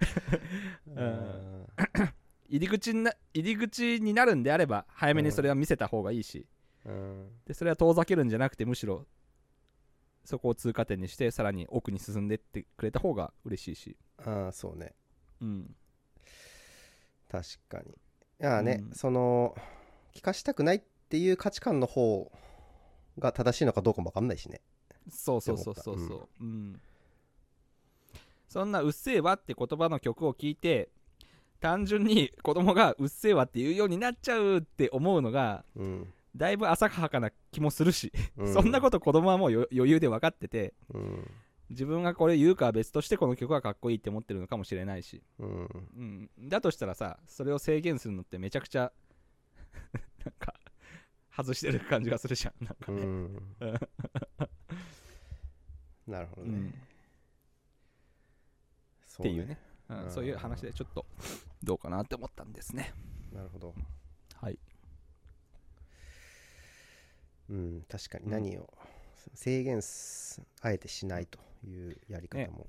[0.86, 1.66] うん
[2.50, 6.46] 入り口にな入り口になるんであれば早めにそれは見せた方がいいし、
[6.84, 7.28] うん。
[7.46, 9.06] でそれは遠ざけるんじゃなくてむしろ
[10.24, 13.96] そこを通過点にしてさらに奥に進んでってくれた方が嬉しいし。
[14.18, 14.94] ああそうね。
[15.40, 15.74] うん。
[17.30, 17.92] 確かに。
[17.92, 17.94] い
[18.38, 18.94] やね、うん。
[18.94, 19.54] その
[20.12, 22.30] 聞かしたくないっていう価値観の方
[23.18, 24.60] が正しいのかどうかも分かんないしね。
[25.08, 26.44] そうそうそうそうそう。
[26.44, 26.80] うん、
[28.48, 30.90] そんな「うっせぇわ」って言葉の曲を聞いて
[31.60, 41.30] 単純に子供が「うっせぇわ」って言うようになっちゃうって思うのがうん、だいぶ浅はかな気もするし、うそんなこと子供はもうよ余裕で分かっててうん。
[41.70, 45.68] 自分がこれ言うかは別としてこの曲はかっこいいって思ってるのかもしれないし、うん。
[45.96, 48.90] うん、だとしたらさそれを制限するのってめちゃくちゃ
[50.24, 50.54] なんか
[51.34, 52.64] 外してる感じがするじゃん。
[52.64, 53.52] なんかね、うん。
[56.08, 56.74] なるほどね、うん。
[59.06, 59.56] そっていうね、
[60.08, 61.04] そういう話でちょっと
[61.62, 62.94] どうかなって思ったんですね。
[63.32, 63.74] なるほど。
[64.36, 64.58] はい。
[67.50, 68.30] うん確かにうん。
[68.30, 68.72] 何を
[69.34, 72.66] 制限すあえてしないというやり方も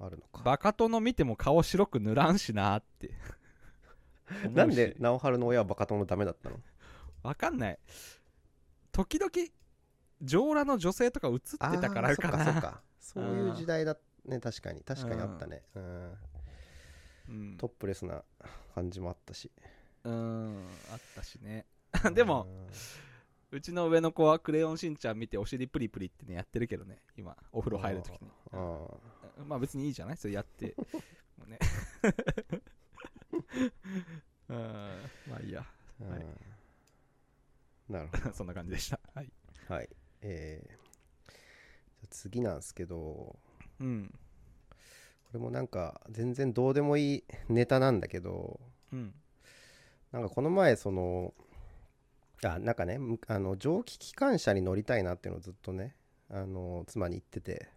[0.00, 3.14] あるのか、バカ殿見ても顔白く塗らんしなーって。
[4.52, 6.60] なんで直春の親はバカ友ダメだったの？
[7.22, 7.78] わかんない。
[8.92, 9.30] 時々
[10.22, 12.44] 上裸の女性とか映ってたからかな。
[12.44, 15.62] そっかそっかそういう時代だね確かに確かにあったね。
[15.74, 16.18] うん。
[17.28, 17.56] うん。
[17.58, 18.22] トップレスな
[18.74, 19.50] 感じもあったし。
[20.04, 20.66] うん。
[20.92, 21.66] あったしね。
[22.14, 22.46] でも
[23.52, 27.02] うちの上の子はクレヨンしんちゃん見てお尻プリプリってねやってるけどね。
[27.16, 28.30] 今お風呂入るときに。
[28.52, 28.86] あ
[29.46, 30.16] まあ別にいいじゃない？
[30.16, 30.74] それやって。
[31.36, 31.58] もうね。
[34.48, 34.56] うん。
[35.28, 35.66] まあいいや。
[36.00, 36.20] あ、はい。
[36.20, 36.36] うん
[37.88, 39.00] なるほそんな感じでした。
[39.14, 39.32] はい。
[39.68, 39.88] どはい。
[40.22, 43.40] えー、じゃあ次なんですけどこ
[43.80, 44.14] うん。
[45.32, 48.60] れもなんか全然どうでもいいネタなんだけど
[48.92, 49.14] うん。
[50.12, 51.34] なんかこの前その
[52.42, 55.94] あなんかねむあの蒸気機関車に乗りたいなっていうのをずっとね
[56.30, 57.68] あの妻に言ってて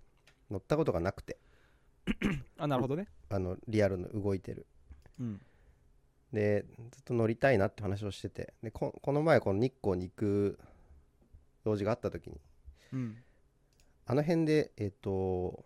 [0.49, 1.37] 乗ったことがなくて。
[2.57, 3.07] あなるほどね。
[3.29, 4.65] あのリアルの動いてる。
[5.19, 5.41] うん。
[6.33, 8.53] でずっと乗りたいなって話をしてて。
[8.63, 10.59] でここの前この日光に行く
[11.65, 12.39] 用事があった時に
[12.93, 13.17] うん。
[14.05, 15.63] あの辺でえっ、と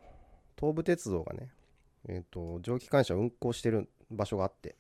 [0.60, 1.52] 東武鉄道がね
[2.08, 4.76] えっ、と蒸気機関車を運行してる場所があって。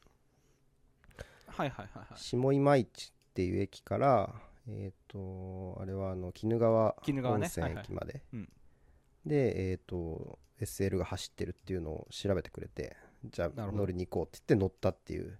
[1.47, 2.19] はいはいはいはい。
[2.19, 4.33] 下今市っていう駅から
[4.67, 7.83] えっ、とあれはあの鬼怒川鬼怒川温泉ねはいはい。
[7.83, 8.49] 駅まで、うん。
[9.25, 15.37] でえっ、と SL が走ってるっていうのを調べてくれてじゃあ乗りに行こうって言って乗ったっていう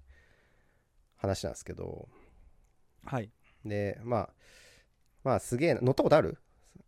[1.16, 2.08] 話なんですけど。
[3.06, 3.30] はい。
[3.66, 4.30] でまあ
[5.24, 6.38] まあすげえな乗ったことある？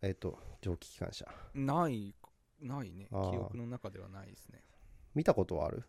[0.02, 1.26] えっ、と蒸気機関車。
[1.54, 2.14] ない
[2.60, 3.06] ないね。
[3.06, 3.40] 記あー。
[3.40, 4.62] 憶の中ではないですね。
[5.14, 5.84] 見たことはある？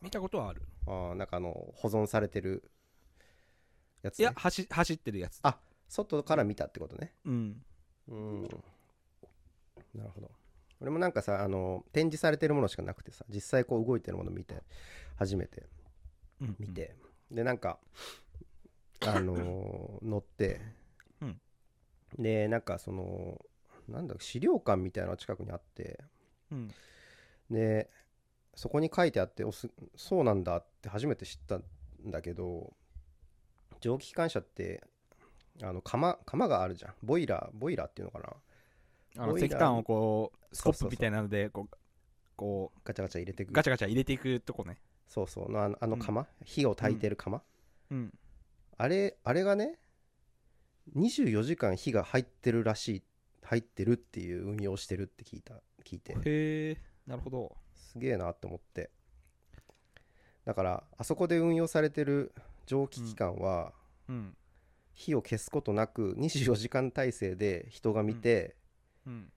[0.00, 0.62] 見たことはある。
[0.86, 2.70] あーなんかあの保存されてる
[4.02, 5.40] やつ、ね、いや走走ってるやつ。
[5.42, 7.12] あ外から見たってことね。
[7.24, 7.62] うん。
[8.08, 8.42] うん。
[9.94, 10.30] なるほど。
[10.80, 14.62] 俺もなんかさあの展示されてるものしかなくてさ実際こう動いてるもの見て
[15.16, 15.66] 初めて
[16.40, 16.56] うん。
[16.58, 16.96] 見て、
[17.30, 17.78] でなんか
[19.06, 20.60] あのー乗って、
[21.20, 21.40] うん。
[22.18, 23.44] でなんかその
[23.92, 26.00] なんだ資料館みたいなのが近くにあって
[26.50, 26.70] うん。
[27.50, 27.90] で
[28.54, 31.62] そこに書いてあっておすそうなんだって初めて知ったん
[32.06, 32.72] だけど
[33.80, 34.82] 蒸気機関車って
[35.62, 36.94] あの釜釜があるじゃん。
[37.02, 39.22] ボイラーボイラーっていうのかな。
[39.24, 41.76] あの石炭をこうスコップみたいなのでこう
[42.36, 43.50] こガチャガチャ入れてく。
[43.50, 44.78] うガチャガチャ入れていくとこね。
[45.08, 45.52] そうそう。
[45.52, 47.42] のあのあの釜、火を焚いてる釜、
[47.90, 48.12] うん。
[48.78, 49.78] あれあれがね
[50.96, 53.02] 24時間火が入ってるらしい
[53.52, 56.14] 入ってるっていう運用してるって聞いた聞いて。
[56.14, 57.54] へえなるほど。
[57.74, 58.90] すげえなって思って。
[60.46, 62.32] だからあそこで運用されてる
[62.64, 63.74] 蒸気機関は、
[64.08, 64.34] うん。
[64.94, 68.56] 火を消すことなく24時間体制で人が見て
[69.06, 69.30] うん。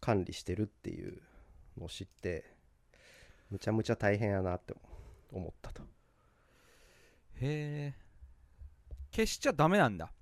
[0.00, 1.20] 管理してるっていう
[1.78, 2.44] のを知って
[3.50, 4.72] むちゃむちゃ大変やなって
[5.32, 5.82] 思ったと。
[7.40, 7.94] へえ。
[9.10, 10.12] 消しちゃダメなんだ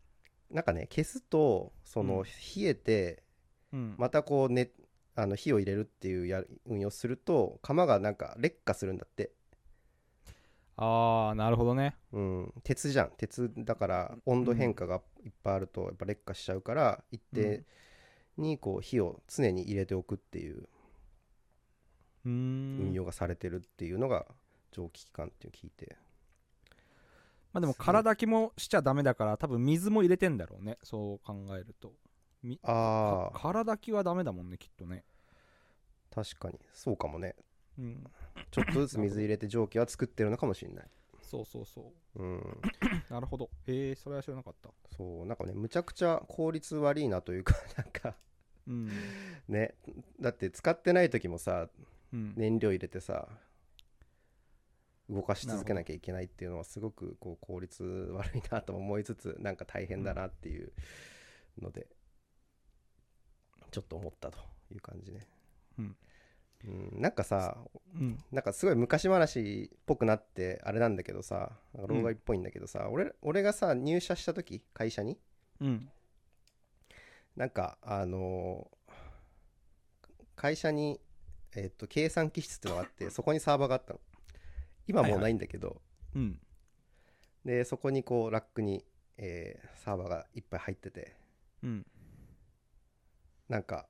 [0.50, 2.24] なんかね消すとそのうん。
[2.24, 3.22] 冷えて
[3.72, 3.94] うん。
[3.98, 4.70] またこうね
[5.16, 9.30] あの火を入れるっていうや運用すると釜がなんか劣化するんだって。
[10.76, 11.94] ああなるほどね。
[12.12, 13.12] うん、鉄じゃん。
[13.16, 17.62] 鉄だから温度変化がいっぱいあるとやっぱ劣化しちゃうから一定
[18.36, 20.68] にこう火を常に入れておくっていう
[22.24, 24.26] 運用がされてるっていうのが
[24.72, 25.96] 蒸気機関っていう聞いて
[27.54, 30.76] まあでも空炊きもしちゃダメだから多分水も入れてんだろうね。
[30.82, 31.94] そう考えると。
[32.42, 35.04] みああか空炊きはダメだもんねきっとね。
[36.12, 36.58] 確かに。
[36.72, 37.36] そうかもね。
[37.78, 38.04] うん。
[38.50, 40.86] ちょっとずつ水入れて蒸気は作ってるのかもしれない。
[41.22, 42.22] そうそうそう。
[42.22, 42.60] うん。
[43.08, 43.48] なるほど。
[43.68, 44.70] へえそれは知らなかった。
[44.96, 45.26] そう。
[45.26, 48.16] なんかねむちゃくちゃ効率悪いなというか なんか
[48.66, 48.90] うん。
[49.46, 49.74] ね。
[50.20, 51.68] だって使ってない時もさ
[52.12, 52.34] うん。
[52.36, 53.28] 燃料入れてさ
[55.10, 60.72] 動かし続けなきゃいけないっていうのはすごくこう効率悪いなと思いつつなんか大変だなっていう
[61.60, 61.86] ので
[63.70, 64.38] ちょっと思ったと
[64.72, 65.26] いう感じね。
[65.78, 65.96] うん。
[66.64, 67.00] うん。
[67.02, 67.58] なんかさ
[67.94, 68.18] うん。
[68.32, 75.18] なんかすごい昔話っぽくなってあれなんだけどさ老害っぽいんだけどさ、俺俺がさ入社した時会社に？
[75.60, 75.90] うん。
[77.36, 78.94] なんかあのー
[80.36, 81.00] 会社に、
[81.54, 84.00] えっと計算機室っていうのがあってそこにサーバーがあったの
[84.86, 85.80] 今もうないんだけど、
[86.14, 86.38] うん。
[87.44, 88.84] でそこにこうラックに、
[89.16, 91.14] えーサーバーがいっぱい入ってて。
[91.62, 91.86] うん。
[93.48, 93.86] なんか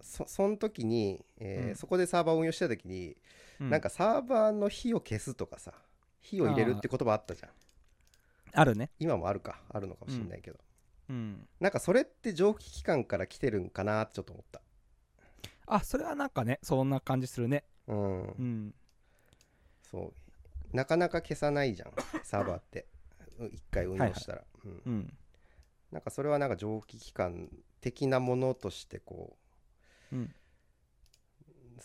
[0.00, 1.76] そその時に、えーうん。
[1.76, 3.16] そこでサーバーを運用してた時に、
[3.60, 3.70] うん。
[3.70, 5.72] なんかサーバーの火を消すとかさ
[6.20, 7.50] 火を入れるって言葉あったじゃん。
[8.52, 8.90] あるね。
[8.98, 9.60] 今もあるか。
[9.68, 10.58] あるのかもしれないけど、
[11.10, 11.48] うん。
[11.58, 14.60] なんかそれって蒸気機関から来てるんかなってちょっと思った。
[15.66, 17.64] あそれはなんかねそんな感じするね。
[17.88, 18.22] うん。
[18.22, 18.74] うん。
[19.90, 20.23] そう
[20.74, 21.92] なかなか消さないじゃん
[22.24, 22.86] サーバーって。
[23.38, 24.82] う一回運用したら、うん。
[24.84, 25.18] うん。
[25.90, 27.48] なんかそれはなんか蒸気機関
[27.80, 29.36] 的なものとしてこ
[30.12, 30.34] うん。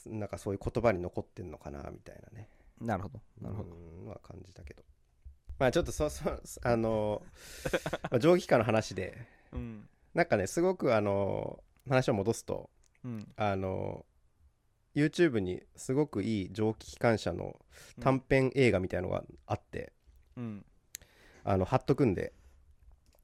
[0.06, 2.50] うなんかそういう言葉に残ってんのかなみたいなね。
[2.82, 3.76] なるほどなるほど。
[3.76, 4.84] うんは感じたけど。
[5.60, 7.22] まあちょっとそうそう あの
[8.04, 9.28] まあ蒸気機関の話で。
[9.52, 9.90] うん。
[10.16, 12.72] なんかねすごくあの話を戻すと
[13.04, 13.34] うん。
[13.36, 14.06] あの
[14.96, 17.56] YouTube にすごくいい蒸気機関車の
[18.02, 19.94] 短編映画みたいのがあって、
[20.36, 20.66] うん。
[21.44, 22.34] あの貼っとくんで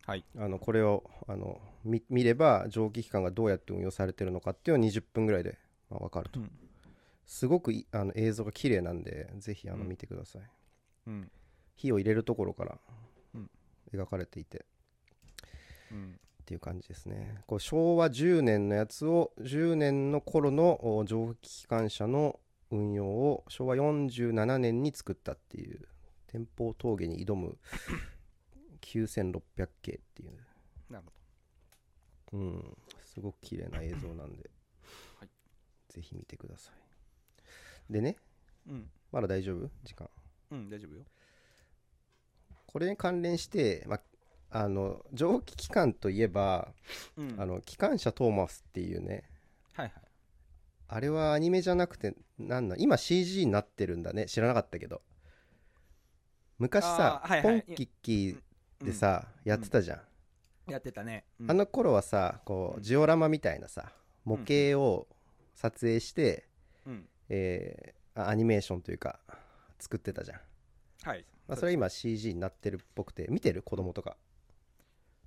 [0.05, 0.23] はい。
[0.37, 5.57] あのこれをあの見見れば蒸気機関がどうやって運用されてるのかっていうのは20分ぐらいで、
[5.89, 6.39] まあ、分かると。
[6.39, 6.51] うん。
[7.25, 9.89] すごくいあの映像が綺麗なんでぜひあのうん。
[9.89, 10.41] 見てください、
[11.07, 11.31] うん。
[11.75, 12.77] 火を入れるところから
[13.33, 13.49] うん。
[13.93, 14.65] 描かれていて。
[15.91, 17.41] うんっていう感じですね。
[17.47, 22.39] こう昭和10年のやつを10年の頃のお蒸気機関車の
[22.69, 25.87] 運用を昭和47年に作ったっていう
[26.27, 27.57] 天保峠に挑む
[28.81, 29.41] 9600
[29.81, 30.37] 系っていう。
[30.87, 31.05] なる
[32.31, 32.77] ほうん。
[33.03, 34.51] すごく綺麗な映像なんで、
[35.19, 35.29] はい。
[35.89, 36.71] ぜひ見てくださ
[37.89, 37.91] い。
[37.91, 38.17] でね
[38.67, 38.89] どうん。
[39.11, 39.67] まだ大丈夫？
[39.83, 40.07] 時間。
[40.51, 41.05] うん大丈夫よ。
[42.67, 44.01] これに関連して、まあ、
[44.51, 46.69] あの蒸気機関といえば、
[47.17, 47.35] うん。
[47.37, 49.23] あの機関車トーマスっていうね。
[49.73, 49.93] はいはい。
[50.87, 54.27] あれはアニメじゃなくてなんだ今 CG になってるんだね。
[54.27, 55.01] 知らなかったけど。
[56.57, 57.63] 昔さ、はいはい。
[57.63, 59.95] ポンキッキーでさ、やってたじゃ
[60.67, 61.25] ん、やってたね。
[61.47, 62.83] あの頃はさこううん。
[62.83, 63.91] ジオラマみたいなさ
[64.23, 65.07] 模型を
[65.53, 66.45] 撮影して、
[66.85, 67.07] うん。
[67.29, 69.19] えーあアニメーションというか
[69.77, 70.39] 作ってたじゃん、
[71.03, 71.25] はい。
[71.49, 73.61] まあ、それは今 CG になってるっぽくて見てる？
[73.61, 74.15] 子供とか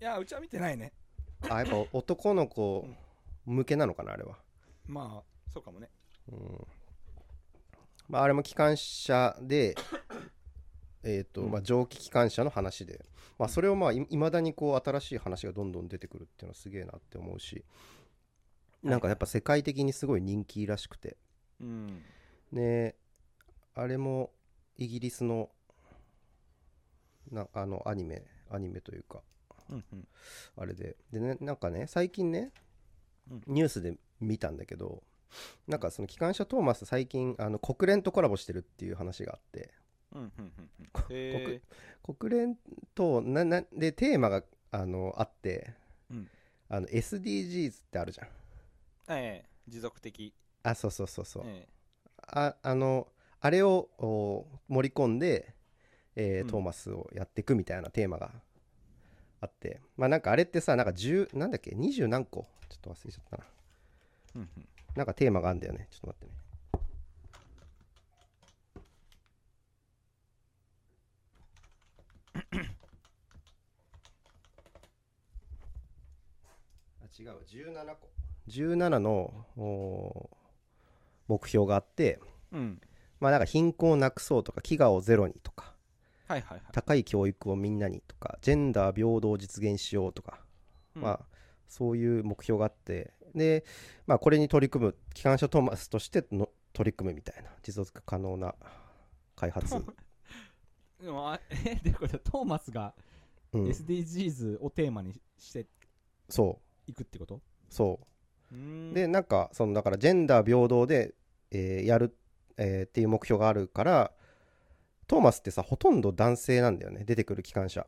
[0.01, 0.93] いやうちは見てないね。
[1.51, 2.87] あやっぱ男の子
[3.45, 4.39] 向けなのかなあれは。
[4.87, 5.91] まあそうかもね。
[6.31, 6.67] うん。
[8.09, 9.75] まあ、あれも機関車で、
[11.03, 13.05] えーとうんまあ、蒸気機関車の話で、
[13.39, 17.65] まあ、それをまあいいまだにこう新しい話がどんどん出てくるっていうのはすげえなって思うし。
[18.83, 21.17] なんかやっぱ世界的にすごい人気らしくて。
[21.61, 22.03] うん。
[22.53, 22.97] で
[23.75, 24.33] あれも
[24.77, 25.51] イギリスの
[27.31, 29.23] なあのアニメアニメというか
[29.71, 30.09] うんうん。
[30.57, 30.97] あれで。
[31.11, 32.53] でねなんかね最近ね
[33.31, 33.43] うん。
[33.47, 35.03] ニュースで見たんだけど
[35.67, 39.73] なんかその機関車トーマス最近あの国連とコラボしてるっていう話があって。
[40.15, 41.61] うんうんうん
[42.03, 42.57] 国連
[42.95, 45.75] とななでテーマがあのあって、
[46.11, 46.29] うん。
[46.71, 48.29] あの SDGs ってあるじゃん。
[49.09, 50.35] ええ持続的。
[50.63, 51.69] あそうそうそうそう、え
[52.19, 53.09] ああの
[53.41, 55.55] あれをお盛り込んで、
[56.17, 56.47] えーうん。
[56.49, 58.33] トーマスをやっていくみたいなテーマが
[59.41, 59.81] あって。
[59.97, 62.47] まあなんかあれってさなんか10なんだっけ？20何個？
[62.69, 63.45] ちょっと忘れちゃったな。
[63.45, 63.49] え
[64.37, 65.87] うんうんなんかテーマがあるんだよね。
[65.91, 66.33] ちょっと待ってね。
[77.01, 78.09] あ違う17個。
[78.49, 80.31] 17のお
[81.29, 82.19] 目標があって。
[82.51, 82.81] うん。
[83.21, 85.75] まあなんか貧困をなくそうとか飢餓をゼロにとか
[86.29, 86.63] はいはいはい。
[86.73, 90.41] 高い教育をみんなにとかジェンダー平等を実現しようとか、
[90.95, 91.03] うん。
[91.03, 91.21] まあ
[91.67, 93.65] そういう目標があってで、
[94.07, 98.55] まあ、これに取り組む機関車トーマスとしての取り組むみたいな持続可能な
[99.37, 99.75] 開発、
[101.01, 102.95] でもあ えでこれトーマスが
[103.53, 105.67] うん、SDGs をテーマにして
[106.29, 106.91] そう。
[106.91, 107.41] いくってこと？
[107.71, 108.01] そ
[108.53, 108.55] う。
[108.55, 108.61] うー
[108.91, 108.95] ん。
[108.95, 111.15] でなんかそのだからジェンダー平等で、
[111.51, 112.15] えーやる、
[112.57, 114.13] えーっていう目標があるから
[115.09, 117.03] トーマスってさほとんど男性なんだよね。
[117.05, 117.87] 出てくる機関車。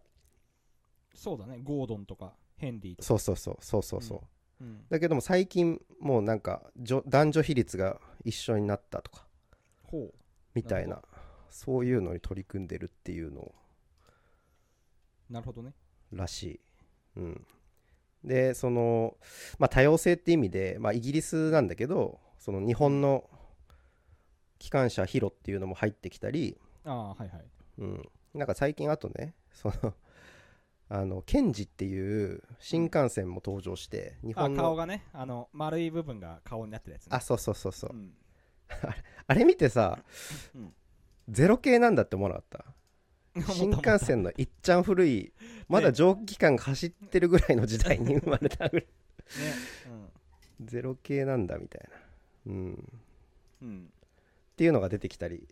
[1.14, 1.60] そうだね。
[1.62, 3.06] ゴードンとかヘンリーとか。
[3.06, 4.24] そうそうそうそうそうそ
[4.60, 4.84] う、うん。
[4.88, 9.26] だけども最近もうなんかじょ男女比率が一緒になったとか
[9.82, 10.12] ほ
[10.54, 11.02] みたいな
[11.50, 13.52] そういうのに取り組んでるっていうの
[15.30, 15.74] うなるほどね。
[16.10, 16.60] らしい。
[17.16, 17.46] うん、
[18.24, 19.16] でその、
[19.58, 23.28] まあ、多様性って意味で、まあ、イギリスなんだけどその日本の
[24.58, 27.44] 機関車ヒロっていうのも入ってきたり、ああはいはい。
[27.78, 29.94] うん、なんか最近あとねその
[30.92, 37.10] あのケンジっていう新幹線も登場して日あ本の顔がねあの丸い部分が顔になってるやつね。
[37.16, 37.90] あそうそうそうそう。
[37.92, 38.12] うん。
[39.26, 40.02] あれ見てさ、
[40.54, 40.74] うん。
[41.28, 42.64] ゼロ系なんだって思わなかっ
[43.36, 43.52] た？
[43.52, 45.32] 新幹線のいっちゃん古い
[45.68, 48.86] まだ蒸気機関が走ってるぐらいの時代に 生まれたぐらい。
[48.86, 48.90] ね。
[50.60, 52.76] ゼロ系なんだみたいな、うん、っ
[53.62, 53.68] うん。
[53.68, 53.92] うん
[54.56, 55.48] ていうのが出てきたり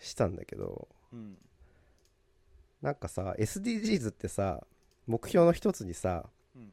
[0.00, 1.36] したんだけどうん。
[2.82, 4.66] なんかさ SDGs ってさ
[5.06, 6.24] 目標の一つにさ、
[6.54, 6.72] うん。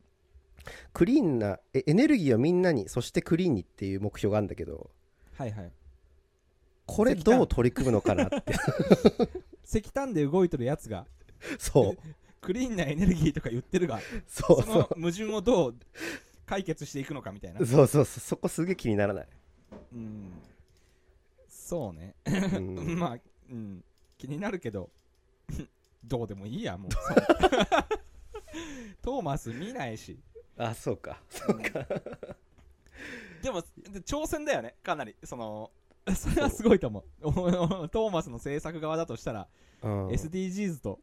[0.92, 4.90] クリーンなえエネルギーをみんなにそしてクリーンにっていう目標があるんだけど
[5.38, 5.72] はいはい。
[6.86, 8.54] これどう取り組むのかなって。
[9.66, 10.14] 石炭。
[10.14, 11.06] で動いてるやつが。
[11.58, 11.98] そう。
[12.42, 15.76] クリーンなエネルギーとか言ってるがそうその矛盾をどう
[16.46, 17.60] 解決していくのかみたいな。
[17.60, 18.20] そうそうそうそう。
[18.20, 19.28] そこすげえ気にならない、
[19.94, 20.34] うん
[21.74, 22.14] そうね。
[22.28, 22.76] うん。
[23.00, 23.18] まあ、
[23.50, 23.84] うん、
[24.20, 24.92] 気になるけど
[26.06, 26.92] どうでもいいやもう。
[29.02, 30.20] トーマス見ないし。
[30.56, 31.20] あそうか。
[31.32, 31.84] そうか。
[33.42, 34.76] でもで挑戦だよね。
[34.84, 35.16] かなり。
[35.24, 35.72] その
[36.16, 37.04] それはすごいと思う。
[37.24, 39.48] おトーマスの制作側だとしたら、
[39.82, 40.08] うん。
[40.10, 41.00] SDGs と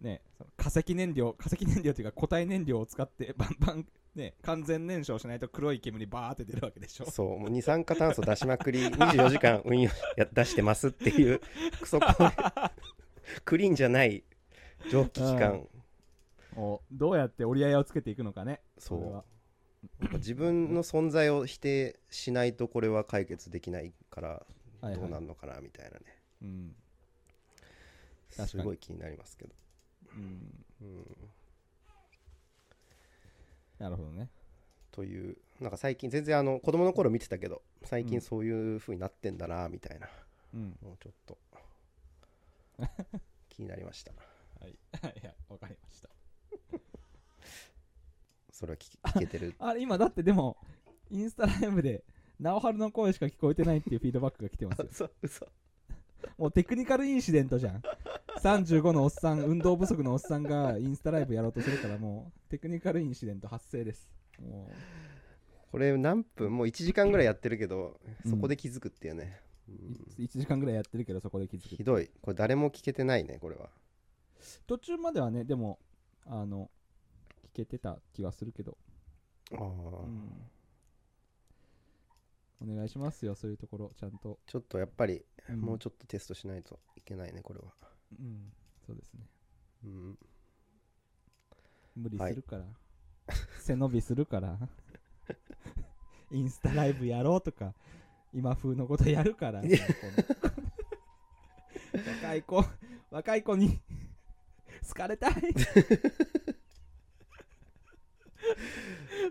[0.00, 0.22] ね
[0.56, 3.86] 化石燃料化石燃料というか固体燃料を使ってバンバン
[4.18, 7.10] ね完全燃焼しないと黒い煙バーって出るわけでしょ。
[7.10, 11.40] そうもう二酸化炭素出しまくり24時間運用や出してますっていう
[11.80, 12.00] クソ
[13.44, 14.24] クリーンじゃない
[14.90, 15.66] 蒸気機関。
[16.56, 19.24] をどうやって折り合いをつけていくのかねそ
[20.02, 20.14] う。
[20.14, 24.28] 自分の存在を否定しないとこれは解決できないから
[24.80, 24.94] はいはい。
[24.96, 25.98] どうなんのかなみたいなね。
[26.42, 26.76] うん。
[28.36, 28.48] 確かに。
[28.48, 29.54] すごい気になりますけど、
[30.16, 30.64] うん。
[30.82, 31.06] うん、
[33.78, 34.30] なるほどね。
[34.90, 38.08] というなんか最近全然あの子供の頃見てたけど最うん。
[38.08, 40.08] 近そういう風になってんだなみたいな。
[40.54, 40.76] うん。
[40.82, 41.38] もうちょっと
[43.48, 44.12] 気になりました。
[44.60, 44.78] はい。
[45.02, 46.08] は いはいわかりました。
[48.52, 49.54] それは聞聞けてる。
[49.58, 50.56] あれ今だってでも
[51.10, 52.04] インスタライブで
[52.40, 54.88] 直春の声しか聞こえてないっていうフィードバックが来てますよ。
[54.90, 55.46] 嘘嘘
[56.36, 57.82] もうテクニカルインシデントじゃん。
[58.40, 64.08] 35のおっさん運動不足のおっさんがインスタライブやろうとするからもうテクニカルインシデント発生です。
[64.40, 64.70] も
[65.72, 66.50] これ何分？
[66.54, 72.10] もう1時間ぐらいやってるけどうんそこで気づくっていうね、ううんん1時間ぐらいやってるけどそこで気づくひどい。
[72.22, 73.68] これ誰も聞けてないねこれは。
[74.66, 75.78] 途中まではねでも
[76.26, 76.70] あの
[77.54, 78.76] 聞けてた気がするけど、
[79.52, 80.30] ああ、うん
[82.60, 85.60] お願いしますよそういうところちゃんと、ちょっとやっぱりうん。
[85.60, 87.66] もうちょっとテストしないといけないねこれは、
[88.18, 88.52] うん
[88.86, 89.20] そうですね。
[89.84, 90.18] うん、
[91.96, 92.64] 無理するから、
[93.60, 94.58] 背伸びするから。
[96.30, 97.72] インスタライブやろうとか
[98.34, 99.64] 今風のことやるから。
[99.64, 99.78] いや
[102.22, 102.64] 若い子
[103.10, 103.80] 若い子に
[104.86, 105.34] 好かれたい。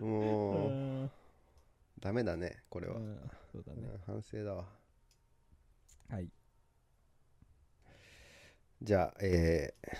[0.00, 0.70] もう。
[0.70, 0.87] うん
[2.00, 3.18] ダメだねこれは、うん
[3.52, 3.88] そうだね。
[3.88, 4.66] うん反省だわ。
[6.10, 6.28] はい。
[8.82, 9.98] じゃあえー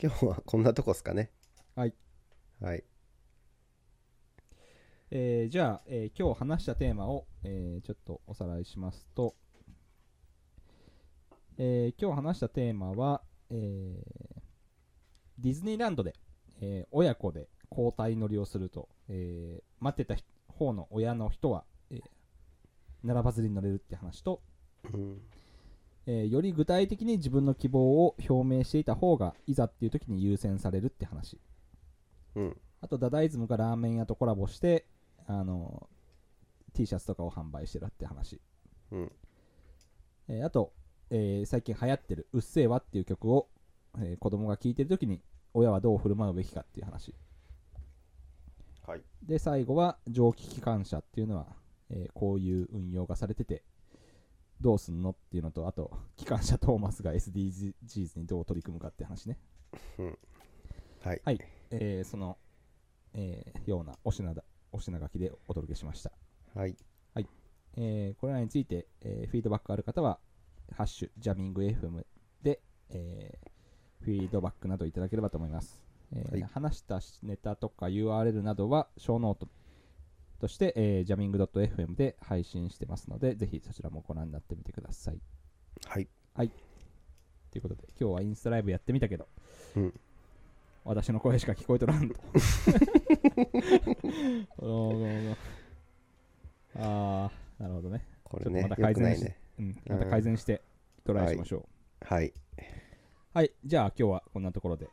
[0.00, 1.30] 今日はこんなとこっすかね。
[1.76, 1.94] はい。
[2.60, 2.84] はい。
[5.10, 9.34] えーじゃあ、えー今日話したテーマを、えーちょっとおさらいしますと、
[11.58, 14.42] えー今日話したテーマは、えー
[15.38, 16.14] ディズニーランドで、
[16.60, 20.26] えー親子で交代乗りをすると、えー待ってた人
[20.58, 22.02] 方の親の人は、えー
[23.04, 24.40] 並ばずに乗れるって話と、
[24.94, 25.20] うん。
[26.06, 31.40] えーより具体的に自分の希望を表明していた方がいざっていう時に優先されるって話。
[32.36, 32.56] うん。
[32.80, 34.86] あとダダイズムがラーメン屋とコラボして
[35.26, 35.88] あの
[36.74, 38.40] T シャツとかを販売してるって話、
[38.92, 39.12] うん。
[40.28, 40.72] えーあと、
[41.10, 43.48] えー最近流行ってる「うっせぇわ」っていう曲を、
[43.98, 45.20] えー子供が聴いてる時に
[45.54, 47.14] 親はどう振る舞うべきかっていう話
[48.86, 49.02] はい。
[49.22, 51.46] で最後は蒸気機関車っていうのは、
[51.90, 53.62] えーこういう運用がされてて
[54.60, 59.38] どうすんのっていうのとあと機関車トーマスが SDGs にどう取り組むかって話ね。
[61.04, 61.20] はい。
[61.24, 61.40] はい。
[61.70, 62.38] えーその、
[63.14, 66.12] えーようなお品だお品書きでお届けしました、
[66.54, 67.28] はい。
[67.76, 70.18] えーこれらについて、えーフィードバックある方は
[70.76, 72.04] 「ハッシュジャミング FM
[72.42, 72.60] で」
[72.90, 73.50] えー
[74.04, 75.81] フィードバックなどいただければと思います、
[76.14, 79.48] えーはい話したネタとか URL などはショーノート
[80.40, 85.20] として、えー、jamming.fm で配信してますのでぜひそちらもご覧になってみてください。
[86.34, 86.50] はい。
[87.52, 89.28] ということで今日はインスタライブやってみたけど、
[89.76, 89.94] うん。
[90.84, 92.16] 私の声しか聞こえとらんと。
[96.74, 99.38] ああなるほどね、これねちょっとまたよ改善しくないね。
[99.58, 100.62] うん、また改善して
[101.04, 102.32] トライしましょう、はい。
[103.34, 104.88] はい、じゃあ今日はこんなところで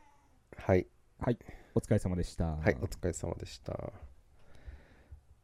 [1.20, 1.38] はい。
[1.74, 2.44] お疲れ様でした。
[2.56, 4.09] はいお疲れ様でした。